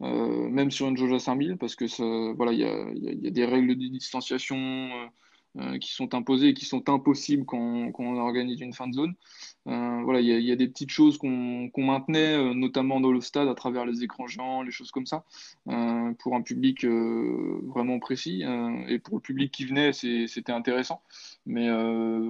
euh, 0.03 0.49
même 0.49 0.71
sur 0.71 0.89
une 0.89 0.97
jauge 0.97 1.13
à 1.13 1.19
5000, 1.19 1.59
parce 1.59 1.75
que 1.77 1.87
ça, 1.87 2.05
voilà, 2.37 2.53
il 2.53 2.61
y 2.61 2.65
a, 2.65 2.91
il 2.95 3.05
y 3.05 3.09
a, 3.09 3.13
il 3.13 3.23
y 3.25 3.27
a 3.27 3.31
des 3.31 3.45
règles 3.45 3.69
de 3.77 3.89
distanciation 3.89 4.57
euh, 4.57 5.07
euh, 5.57 5.79
qui 5.79 5.93
sont 5.95 6.15
imposées 6.15 6.49
et 6.49 6.55
qui 6.55 6.67
sont 6.67 6.89
impossibles 6.91 7.45
quand, 7.47 7.91
on 7.99 8.17
organise 8.19 8.61
une 8.61 8.75
fan 8.75 8.93
zone. 8.93 9.15
Euh, 9.67 10.03
voilà, 10.05 10.21
il 10.21 10.27
y 10.27 10.53
a, 10.53 10.57
des 10.57 10.69
petites 10.69 10.91
choses 10.91 11.17
qu'on 11.19 11.71
qu'on 11.71 11.85
maintenait, 11.85 12.35
euh, 12.35 12.55
notamment 12.55 13.01
dans 13.01 13.11
le 13.11 13.21
stade, 13.21 13.49
à 13.49 13.55
travers 13.55 13.87
les 13.87 14.05
écrans 14.05 14.27
géants, 14.27 14.63
les 14.63 14.71
choses 14.71 14.91
comme 14.91 15.07
ça 15.07 15.25
pour 16.19 16.35
un 16.35 16.43
public 16.43 16.85
vraiment 16.85 17.99
précis. 17.99 18.45
et 18.89 18.99
pour 18.99 19.17
le 19.17 19.21
public 19.21 19.53
qui 19.53 19.65
venait, 19.65 19.93
c'était 19.93 20.53
intéressant. 20.53 21.03
Mais 21.47 21.69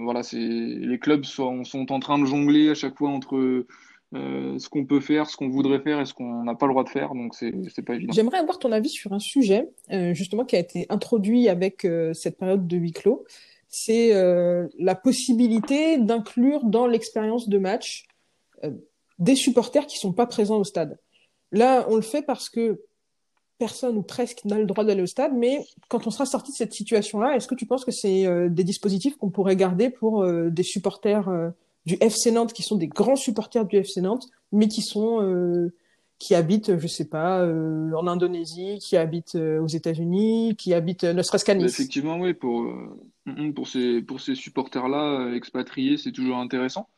voilà, 0.03 0.23
les 0.33 0.99
clubs 0.99 1.25
sont, 1.25 1.65
sont 1.65 1.93
en 1.93 2.01
train 2.01 2.19
de 2.19 2.25
jongler 2.25 2.71
à 2.71 2.75
chaque 2.75 2.97
fois 2.97 3.11
entre 3.11 3.67
euh, 4.14 4.59
ce 4.59 4.71
qu'on 4.71 4.87
peut 4.87 5.01
faire, 5.01 5.29
ce 5.29 5.37
qu'on 5.37 5.51
voudrait 5.51 5.81
faire 5.81 6.01
et 6.01 6.07
ce 6.07 6.14
qu'on 6.14 6.42
n'a 6.42 6.55
pas 6.55 6.66
le 6.66 6.73
droit 6.73 6.83
de 6.83 6.88
faire. 6.88 7.14
Donc 7.14 7.35
c'est 7.35 7.83
pas 7.83 7.94
évident. 7.94 8.12
J'aimerais 8.14 8.38
avoir 8.38 8.59
ton 8.59 8.73
avis 8.73 8.88
sur 8.88 9.12
un 9.12 9.18
sujet, 9.18 9.68
euh, 9.92 10.14
justement, 10.14 10.47
qui 10.47 10.57
a 10.57 10.59
été 10.59 10.87
introduit 10.88 11.51
avec 11.51 11.85
euh, 11.85 12.14
cette 12.14 12.38
période 12.38 12.66
de 12.66 12.77
huis 12.79 12.92
clos. 12.92 13.27
C'est 13.71 14.14
la 14.79 14.94
possibilité 14.94 15.99
d'inclure 15.99 16.64
dans 16.64 16.87
l'expérience 16.87 17.51
de 17.51 17.59
match 17.59 18.07
des 19.18 19.35
supporters 19.35 19.87
qui 19.87 19.99
sont 19.99 20.14
pas 20.14 20.25
présents 20.25 20.57
au 20.57 20.64
stade. 20.64 20.99
Là, 21.53 21.85
on 21.90 21.97
le 21.97 22.01
fait 22.01 22.23
parce 22.23 22.49
que 22.49 22.81
personne 23.59 23.99
ou 23.99 24.03
presque 24.03 24.47
n'a 24.47 24.59
le 24.59 24.64
droit 24.64 24.85
d'aller 24.85 25.03
au 25.03 25.07
stade, 25.07 25.35
mais 25.37 25.66
quand 25.90 26.07
on 26.07 26.11
sera 26.11 26.25
sorti 26.25 26.51
de 26.51 26.57
cette 26.57 26.73
situation-là, 26.73 27.37
est-ce 27.37 27.47
que 27.47 27.55
tu 27.55 27.66
penses 27.66 27.85
que 27.85 27.90
c'est 27.90 28.49
des 28.49 28.64
dispositifs 28.64 29.18
qu'on 29.18 29.29
pourrait 29.29 29.57
garder 29.57 29.90
pour 29.90 30.27
des 30.27 30.62
supporters 30.62 31.29
du 31.87 31.97
FC 32.01 32.31
Nantes 32.31 32.53
qui 32.53 32.62
sont 32.62 32.77
des 32.77 32.88
grands 32.88 33.17
supporters 33.17 33.64
du 33.64 33.77
FC 33.77 34.01
Nantes, 34.01 34.29
mais 34.53 34.69
qui 34.69 34.83
sont 34.83 35.23
euh, 35.23 35.73
qui 36.19 36.35
habitent, 36.35 36.79
je 36.79 36.87
sais 36.87 37.09
pas, 37.09 37.41
euh, 37.43 37.93
en 37.93 38.07
Indonésie, 38.07 38.79
qui 38.81 38.97
habitent 38.97 39.37
euh, 39.37 39.61
aux 39.61 39.69
États-Unis, 39.69 40.57
qui 40.57 40.75
habitent 40.75 41.05
ne 41.05 41.23
serait-ce 41.23 41.45
qu'à 41.45 41.55
Nice. 41.55 41.73
effectivement, 41.73 42.19
oui, 42.19 42.35
pour, 42.35 42.62
mm, 42.62 42.91
mm, 43.27 43.55
pour 43.55 43.69
ces, 43.69 44.03
pour 44.03 44.21
ces 44.21 44.35
supporters-là, 44.35 45.33
expatriés, 45.35 45.97
c'est 45.97 46.12
toujours 46.12 46.38
intéressant. 46.38 46.88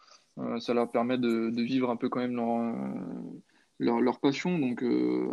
Ça 0.61 0.73
leur 0.73 0.90
permet 0.90 1.19
de, 1.19 1.51
vivre 1.61 1.90
un 1.90 1.97
peu 1.97 2.09
quand 2.09 2.21
même 2.21 2.35
leur, 3.79 4.01
leur, 4.01 4.21
passion. 4.21 4.59
Donc 4.59 4.83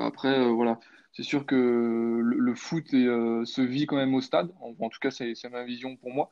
après, 0.01 0.51
voilà, 0.51 0.81
c'est 1.13 1.23
sûr 1.23 1.45
que 1.45 1.55
le, 1.55 2.55
foot 2.55 2.87
se 2.89 3.61
vit 3.61 3.85
quand 3.85 3.95
même 3.95 4.13
au 4.15 4.19
stade. 4.19 4.49
En, 4.59 4.75
en 4.77 4.89
tout 4.89 4.99
cas, 4.99 5.09
c'est 5.11 5.49
ma 5.49 5.63
vision 5.63 5.95
pour 5.95 6.11
moi, 6.11 6.29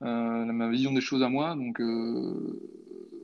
ma 0.00 0.68
vision 0.68 0.92
des 0.92 1.00
choses 1.00 1.22
à 1.22 1.28
moi. 1.28 1.54
Donc 1.54 1.80
euh, 1.80 2.60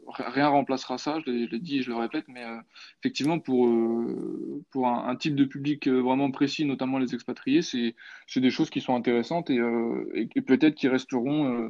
ri- 0.08 0.24
rien 0.28 0.48
remplacera 0.48 0.98
ça, 0.98 1.18
je 1.24 1.30
l'ai 1.30 1.58
dit 1.58 1.78
et 1.78 1.82
je 1.82 1.90
le 1.90 1.96
répète, 1.96 2.24
mais 2.28 2.44
euh, 2.44 2.56
effectivement, 3.00 3.38
pour, 3.38 3.66
euh, 3.66 4.62
pour 4.70 4.86
un, 4.86 5.16
type 5.16 5.34
de 5.36 5.44
public 5.44 5.86
euh, 5.86 6.00
vraiment 6.00 6.30
précis, 6.30 6.64
notamment 6.64 6.98
les 6.98 7.14
expatriés, 7.14 7.62
c'est 7.62 7.94
des 8.36 8.50
choses 8.50 8.70
qui 8.70 8.80
sont 8.80 8.94
intéressantes 8.94 9.50
et, 9.50 9.58
euh, 9.58 10.26
peut-être 10.46 10.74
qui 10.74 10.88
resteront 10.88 11.46
euh, 11.46 11.68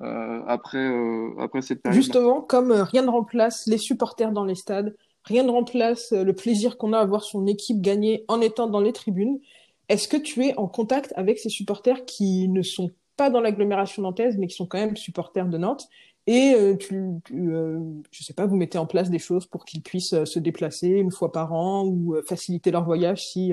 euh, 0.00 0.42
après, 0.46 0.78
euh, 0.78 1.30
après 1.38 1.62
cette 1.62 1.82
période-là. 1.82 2.02
Justement, 2.02 2.40
comme 2.40 2.72
euh, 2.72 2.84
rien 2.84 3.02
ne 3.02 3.10
remplace 3.10 3.66
les 3.66 3.78
supporters 3.78 4.32
dans 4.32 4.44
les 4.44 4.54
stades, 4.54 4.96
rien 5.24 5.42
ne 5.42 5.50
remplace 5.50 6.12
euh, 6.12 6.24
le 6.24 6.32
plaisir 6.34 6.78
qu'on 6.78 6.92
a 6.92 6.98
à 6.98 7.04
voir 7.04 7.22
son 7.24 7.46
équipe 7.46 7.80
gagner 7.80 8.24
en 8.28 8.40
étant 8.40 8.66
dans 8.68 8.80
les 8.80 8.92
tribunes, 8.92 9.38
est-ce 9.88 10.06
que 10.06 10.16
tu 10.16 10.44
es 10.44 10.56
en 10.56 10.68
contact 10.68 11.12
avec 11.16 11.38
ces 11.38 11.48
supporters 11.48 12.04
qui 12.04 12.48
ne 12.48 12.62
sont 12.62 12.90
pas 13.20 13.30
dans 13.30 13.40
l'agglomération 13.40 14.02
nantaise, 14.02 14.36
mais 14.38 14.46
qui 14.48 14.56
sont 14.56 14.66
quand 14.66 14.78
même 14.78 14.96
supporters 14.96 15.48
de 15.48 15.58
Nantes? 15.58 15.88
Et 16.26 16.54
euh, 16.54 16.76
tu, 16.76 16.94
tu, 17.24 17.52
euh, 17.54 17.78
je 18.12 18.22
sais 18.24 18.34
pas, 18.34 18.46
vous 18.46 18.56
mettez 18.56 18.78
en 18.78 18.86
place 18.86 19.10
des 19.10 19.18
choses 19.18 19.46
pour 19.46 19.64
qu'ils 19.64 19.82
puissent 19.82 20.12
euh, 20.14 20.24
se 20.26 20.38
déplacer 20.38 20.88
une 20.88 21.10
fois 21.10 21.32
par 21.32 21.52
an 21.52 21.86
ou 21.86 22.14
faciliter 22.26 22.70
leur 22.70 22.84
voyage 22.84 23.26
si 23.26 23.52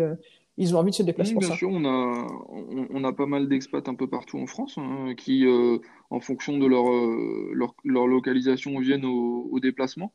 ils 0.58 0.76
ont 0.76 0.80
envie 0.80 0.92
de 0.92 0.96
se 0.96 1.04
déplacer 1.04 1.32
Mmh, 1.32 1.34
pour 1.34 1.42
bien 1.42 1.50
ça. 1.50 1.56
sûr, 1.56 1.70
on 1.72 1.84
a, 1.86 2.28
on, 2.50 2.88
on 2.92 3.04
a 3.04 3.14
pas 3.14 3.26
mal 3.26 3.48
d'expats 3.48 3.88
un 3.90 3.96
peu 3.96 4.08
partout 4.10 4.38
en 4.40 4.46
France 4.48 4.78
hein, 4.78 5.14
qui, 5.18 5.46
euh, 5.46 5.80
en 6.12 6.20
fonction 6.20 6.58
de 6.58 6.66
leur, 6.68 6.88
euh, 6.92 7.52
leur, 7.54 7.76
leur 7.84 8.08
localisation, 8.08 8.78
viennent 8.80 9.06
au, 9.06 9.48
au 9.52 9.60
déplacement. 9.60 10.14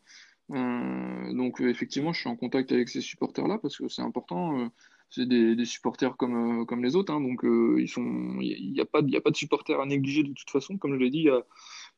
Euh, 0.53 1.33
donc 1.35 1.61
effectivement, 1.61 2.13
je 2.13 2.21
suis 2.21 2.29
en 2.31 2.37
contact 2.37 2.73
avec 2.73 2.89
ces 2.89 3.01
supporters-là 3.01 3.59
parce 3.63 3.79
que 3.79 3.89
c'est 3.89 4.03
important. 4.03 4.69
Euh, 5.19 5.23
c'est 5.23 5.57
des, 5.57 5.65
supporters 5.65 6.17
comme, 6.17 6.63
euh, 6.63 6.65
comme 6.65 6.83
les 6.83 6.97
autres, 6.97 7.13
hein, 7.13 7.21
donc 7.21 7.45
euh, 7.45 7.77
il 7.79 8.73
n'y 8.73 8.81
a, 8.81 8.85
pas 8.85 9.01
y 9.07 9.17
a 9.17 9.21
pas 9.21 9.31
de 9.31 9.37
supporters 9.37 9.81
à 9.81 9.87
négliger 9.87 10.23
de 10.23 10.33
toute 10.33 10.51
façon. 10.51 10.77
Comme 10.79 10.95
je 10.95 10.99
l'ai 10.99 11.11
dit, 11.11 11.29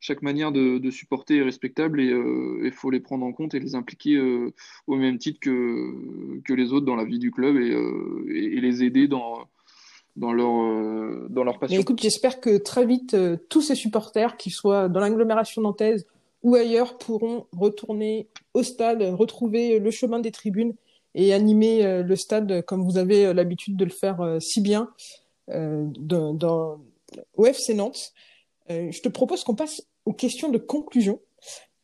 chaque 0.00 0.22
manière 0.22 0.52
de, 0.52 0.90
supporter 0.90 1.38
est 1.38 1.42
respectable 1.42 2.00
et 2.00 2.12
il 2.64 2.72
faut 2.72 2.90
les 2.90 3.00
prendre 3.00 3.24
en 3.24 3.32
compte 3.32 3.54
et 3.54 3.60
les 3.60 3.74
impliquer 3.74 4.16
euh, 4.16 4.52
au 4.86 4.96
même 4.96 5.18
titre 5.18 5.40
que, 5.40 6.40
que 6.44 6.52
les 6.52 6.72
autres 6.72 6.86
dans 6.86 6.96
la 6.96 7.04
vie 7.04 7.18
du 7.18 7.30
club 7.30 7.56
et, 7.56 7.70
euh, 7.70 8.24
les 8.26 8.84
aider 8.84 9.08
dans, 9.08 9.48
dans 10.16 10.32
leur, 10.32 10.62
euh, 10.62 11.26
dans 11.30 11.44
leur 11.44 11.58
passion. 11.58 11.80
écoute, 11.80 12.00
j'espère 12.00 12.40
que 12.40 12.56
très 12.58 12.86
vite, 12.86 13.14
euh, 13.14 13.36
tous 13.48 13.62
ces 13.62 13.74
supporters, 13.74 14.36
qu'ils 14.36 14.52
soient 14.52 14.88
dans 14.88 15.00
l'agglomération 15.00 15.62
nantaise 15.62 16.06
ou 16.42 16.54
ailleurs, 16.54 16.98
pourront 16.98 17.46
retourner 17.56 18.28
au 18.52 18.62
stade, 18.62 19.02
retrouver 19.02 19.78
le 19.78 19.90
chemin 19.90 20.18
des 20.18 20.30
tribunes 20.30 20.74
et 21.14 21.32
animer 21.32 21.84
euh, 21.84 22.02
le 22.02 22.16
stade 22.16 22.62
comme 22.64 22.82
vous 22.84 22.98
avez 22.98 23.26
euh, 23.26 23.34
l'habitude 23.34 23.76
de 23.76 23.84
le 23.84 23.90
faire 23.90 24.20
euh, 24.20 24.40
si 24.40 24.60
bien 24.60 24.90
dans, 25.48 26.32
dans, 26.32 26.80
au 27.36 27.44
FC 27.44 27.74
Nantes. 27.74 28.14
Je 28.70 28.98
te 29.02 29.10
propose 29.10 29.44
qu'on 29.44 29.54
passe 29.54 29.82
aux 30.06 30.14
questions 30.14 30.48
de 30.50 30.56
conclusion. 30.56 31.20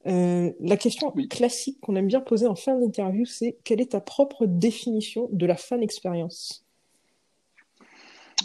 Euh, 0.06 0.50
la 0.60 0.76
question 0.78 1.12
Oui. 1.14 1.28
classique 1.28 1.78
qu'on 1.82 1.94
aime 1.96 2.06
bien 2.06 2.20
poser 2.20 2.46
en 2.46 2.54
fin 2.54 2.78
d'interview, 2.78 3.26
c'est 3.26 3.58
quelle 3.64 3.82
est 3.82 3.92
ta 3.92 4.00
propre 4.00 4.46
définition 4.46 5.28
de 5.30 5.44
la 5.44 5.56
fan 5.56 5.82
expérience? 5.82 6.64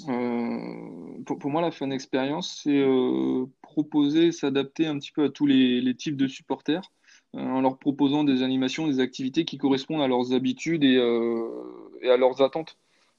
Euh, 0.09 1.23
pour, 1.25 1.39
pour 1.39 1.49
moi, 1.49 1.61
la 1.61 1.71
fan 1.71 1.93
expérience, 1.93 2.61
c'est 2.63 2.77
euh, 2.77 3.45
proposer, 3.61 4.33
s'adapter 4.33 4.85
un 4.85 4.99
petit 4.99 5.11
peu 5.11 5.23
à 5.23 5.29
tous 5.29 5.45
les, 5.45 5.79
les 5.79 5.95
types 5.95 6.17
de 6.17 6.27
supporters, 6.27 6.91
en 7.35 7.61
leur 7.61 7.77
proposant 7.77 8.23
des 8.23 8.43
animations, 8.43 8.87
des 8.87 8.99
activités 8.99 9.45
qui 9.45 9.57
correspondent 9.57 10.01
à 10.01 10.07
leurs 10.07 10.33
habitudes 10.33 10.83
et, 10.83 10.97
euh, 10.97 11.47
à 12.03 12.17
leurs 12.17 12.41
attentes. 12.41 12.77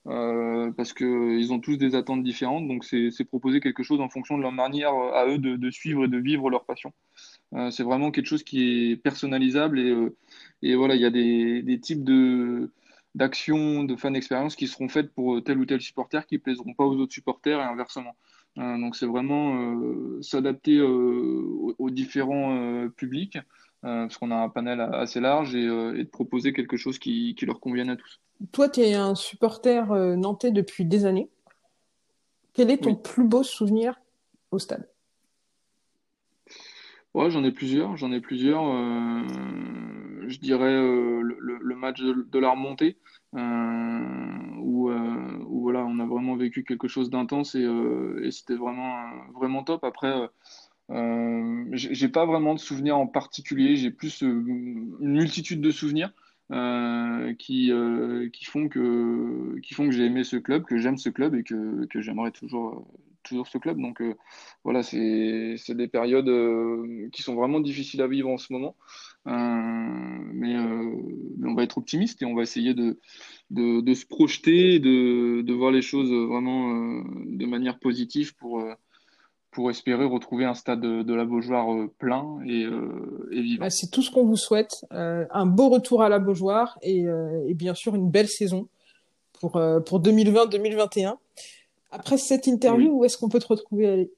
Euh, 0.08 0.70
parce 0.72 0.92
que 0.92 1.36
ils 1.36 1.52
ont 1.52 1.58
tous 1.58 1.76
des 1.76 1.96
attentes 1.96 2.22
différentes, 2.22 2.68
donc 2.68 2.84
c'est 2.84 3.24
proposer 3.24 3.58
quelque 3.60 3.82
chose 3.82 4.00
en 4.00 4.08
fonction 4.08 4.36
de 4.38 4.42
leur 4.42 4.52
manière 4.52 4.94
euh, 4.94 5.12
à 5.12 5.26
eux 5.26 5.38
de, 5.38 5.70
suivre 5.70 6.04
et 6.04 6.08
de 6.08 6.18
vivre 6.18 6.48
leur 6.48 6.64
passion. 6.64 6.92
Euh, 7.54 7.70
c'est 7.70 7.82
vraiment 7.82 8.12
quelque 8.12 8.26
chose 8.26 8.44
qui 8.44 8.92
est 8.92 8.96
personnalisable 8.96 9.80
et, 9.80 9.90
euh, 9.90 10.16
et 10.62 10.76
voilà, 10.76 10.94
il 10.94 11.00
y 11.02 11.04
a 11.04 11.10
des, 11.10 11.80
types 11.80 12.04
d'actions, 13.14 13.84
de 13.84 13.96
fan 13.96 14.14
expériences 14.14 14.56
qui 14.56 14.68
seront 14.68 14.88
faites 14.88 15.12
pour 15.12 15.42
tel 15.42 15.58
ou 15.58 15.66
tel 15.66 15.80
supporter 15.80 16.26
qui 16.26 16.38
plaiseront 16.38 16.74
pas 16.74 16.84
aux 16.84 16.96
autres 16.96 17.12
supporters 17.12 17.58
et 17.60 17.64
inversement. 17.64 18.16
Euh, 18.58 18.78
donc 18.78 18.96
c'est 18.96 19.06
vraiment 19.06 19.56
euh, 19.56 20.22
s'adapter 20.22 20.78
euh, 20.78 21.74
aux, 21.78 21.90
différents 21.90 22.56
euh, 22.56 22.88
publics 22.88 23.36
euh, 23.36 23.40
parce 23.82 24.16
qu'on 24.18 24.30
a 24.30 24.36
un 24.36 24.48
panel 24.48 24.80
assez 24.80 25.20
large 25.20 25.54
et, 25.54 25.66
euh, 25.66 25.96
et 25.98 26.04
de 26.04 26.08
proposer 26.08 26.52
quelque 26.52 26.76
chose 26.76 26.98
qui, 26.98 27.34
qui 27.34 27.46
leur 27.46 27.60
convienne 27.60 27.90
à 27.90 27.96
tous. 27.96 28.20
Toi, 28.52 28.68
tu 28.68 28.80
es 28.80 28.94
un 28.94 29.14
supporter 29.14 29.90
euh, 29.92 30.16
nantais 30.16 30.50
depuis 30.50 30.84
des 30.84 31.06
années. 31.06 31.30
Quel 32.52 32.70
est 32.70 32.82
ton 32.82 32.94
Oui. 32.94 33.02
plus 33.02 33.24
beau 33.24 33.42
souvenir 33.42 34.00
au 34.50 34.58
stade? 34.58 34.88
Ouais, 37.14 37.30
j'en 37.30 37.44
ai 37.44 37.52
plusieurs, 37.52 37.96
j'en 37.96 38.12
ai 38.12 38.20
plusieurs. 38.20 38.62
euh, 38.66 39.22
je 40.28 40.38
dirais 40.38 40.74
euh, 40.74 41.22
le, 41.22 41.74
match 41.76 42.00
de, 42.00 42.12
de 42.12 42.38
la 42.38 42.50
remontée, 42.50 42.98
euh, 43.34 44.58
où, 44.58 44.90
euh, 44.90 45.38
où 45.46 45.60
voilà, 45.62 45.84
on 45.86 45.98
a 45.98 46.06
vraiment 46.06 46.36
vécu 46.36 46.64
quelque 46.64 46.88
chose 46.88 47.10
d'intense 47.10 47.54
et, 47.54 47.62
euh, 47.64 48.20
et 48.24 48.30
c'était 48.30 48.56
vraiment, 48.56 48.96
euh, 48.98 49.32
vraiment 49.34 49.62
top. 49.62 49.84
Après, 49.84 50.12
euh, 50.90 51.64
j'ai 51.72 52.08
pas 52.08 52.26
vraiment 52.26 52.54
de 52.54 52.60
souvenirs 52.60 52.96
en 52.96 53.06
particulier, 53.06 53.76
j'ai 53.76 53.90
plus 53.90 54.22
euh, 54.22 54.26
une 55.00 55.14
multitude 55.14 55.60
de 55.60 55.70
souvenirs 55.70 56.12
euh, 56.52 57.34
qui, 57.34 57.72
qui 58.32 58.44
font 58.44 58.68
que, 58.68 59.58
qui 59.60 59.74
font 59.74 59.86
que 59.86 59.92
j'ai 59.92 60.04
aimé 60.04 60.22
ce 60.24 60.36
club, 60.36 60.64
que 60.64 60.78
j'aime 60.78 60.96
ce 60.96 61.08
club 61.08 61.34
et 61.34 61.42
que, 61.42 61.86
que 61.86 62.00
j'aimerais 62.00 62.30
toujours, 62.30 62.86
toujours 63.24 63.48
ce 63.48 63.58
club. 63.58 63.80
Donc 63.80 64.00
voilà, 64.62 64.84
c'est, 64.84 65.56
des 65.70 65.88
périodes 65.88 66.30
qui 67.10 67.22
sont 67.22 67.34
vraiment 67.34 67.58
difficiles 67.60 68.02
à 68.02 68.06
vivre 68.06 68.28
en 68.28 68.38
ce 68.38 68.52
moment. 68.52 68.76
Mais, 69.24 70.54
mais 70.54 71.48
on 71.48 71.54
va 71.54 71.64
être 71.64 71.78
optimiste 71.78 72.22
et 72.22 72.26
on 72.26 72.36
va 72.36 72.42
essayer 72.42 72.74
de, 72.74 73.00
de, 73.50 73.80
de 73.80 73.94
se 73.94 74.06
projeter, 74.06 74.78
de, 74.78 75.42
de 75.42 75.52
voir 75.52 75.72
les 75.72 75.82
choses 75.82 76.12
vraiment 76.12 77.02
de 77.24 77.46
manière 77.46 77.80
positive 77.80 78.36
pour, 78.36 78.62
pour 79.56 79.70
espérer 79.70 80.04
retrouver 80.04 80.44
un 80.44 80.52
stade 80.52 80.82
de, 80.82 81.02
de 81.02 81.14
la 81.14 81.24
Beaujoire 81.24 81.72
euh, 81.72 81.90
plein 81.98 82.38
et, 82.44 82.64
euh, 82.64 83.26
et 83.32 83.36
Bah, 83.36 83.42
vivant. 83.42 83.70
c'est 83.70 83.90
tout 83.90 84.02
ce 84.02 84.10
qu'on 84.10 84.26
vous 84.26 84.36
souhaite. 84.36 84.84
Euh, 84.92 85.24
un 85.30 85.46
beau 85.46 85.70
retour 85.70 86.02
à 86.02 86.10
la 86.10 86.18
Beaujoire 86.18 86.78
et, 86.82 87.06
euh, 87.06 87.42
et 87.48 87.54
bien 87.54 87.72
sûr 87.72 87.94
une 87.94 88.10
belle 88.10 88.28
saison 88.28 88.68
pour, 89.40 89.52
pour 89.86 90.02
2020-2021. 90.02 91.16
Après 91.90 92.18
cette 92.18 92.46
interview, 92.46 92.98
où 92.98 93.04
est-ce 93.06 93.16
qu'on 93.16 93.30
peut 93.30 93.38
te 93.38 93.46
retrouver 93.46 94.10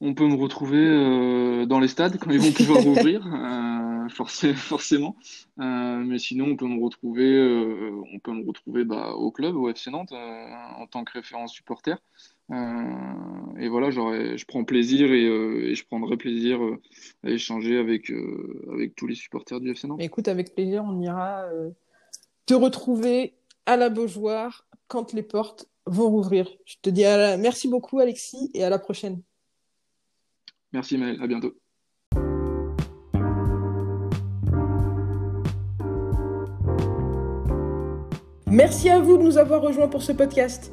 On 0.00 0.14
peut 0.14 0.28
me 0.28 0.36
retrouver 0.36 1.66
dans 1.66 1.80
les 1.80 1.88
stades 1.88 2.18
quand 2.18 2.30
ils 2.30 2.38
vont 2.38 2.52
pouvoir 2.52 2.86
ouvrir, 2.86 3.26
euh, 3.26 4.08
forcément. 4.54 5.16
Euh, 5.58 5.96
mais 5.96 6.20
sinon, 6.20 6.44
on 6.46 6.56
peut 6.56 6.68
me 6.68 6.80
retrouver, 6.80 7.26
on 8.12 8.20
peut 8.20 8.32
me 8.32 8.46
retrouver 8.46 8.84
bah, 8.84 9.14
au 9.14 9.32
club, 9.32 9.56
au 9.56 9.68
FC 9.68 9.90
Nantes, 9.90 10.12
en 10.12 10.86
tant 10.86 11.02
que 11.02 11.14
référent 11.14 11.48
supporter. 11.48 11.96
Et 12.50 13.68
voilà, 13.68 13.90
je 13.90 14.44
prends 14.44 14.64
plaisir 14.64 15.10
et, 15.10 15.74
je 15.74 15.84
prendrai 15.84 16.16
plaisir 16.16 16.60
à 17.24 17.30
échanger 17.30 17.78
avec, 17.78 18.12
avec 18.70 18.94
tous 18.94 19.06
les 19.06 19.14
supporters 19.14 19.60
du 19.60 19.70
FC 19.70 19.86
Nantes. 19.86 20.00
Écoute, 20.02 20.28
avec 20.28 20.54
plaisir, 20.54 20.84
on 20.84 21.00
ira 21.00 21.46
te 22.46 22.54
retrouver 22.54 23.34
à 23.66 23.76
la 23.76 23.88
Beaujoire 23.88 24.66
quand 24.88 25.12
les 25.12 25.22
portes 25.22 25.68
vont 25.86 26.10
rouvrir. 26.10 26.48
Je 26.64 26.76
te 26.82 26.90
dis 26.90 27.04
merci 27.38 27.68
beaucoup 27.68 27.98
Alexis 27.98 28.50
et 28.54 28.64
à 28.64 28.70
la 28.70 28.78
prochaine. 28.78 29.22
Merci 30.72 30.96
Maël, 30.96 31.18
à 31.20 31.26
bientôt. 31.26 31.54
Merci 38.52 38.90
à 38.90 38.98
vous 38.98 39.16
de 39.16 39.22
nous 39.22 39.38
avoir 39.38 39.62
rejoints 39.62 39.88
pour 39.88 40.02
ce 40.02 40.12
podcast. 40.12 40.72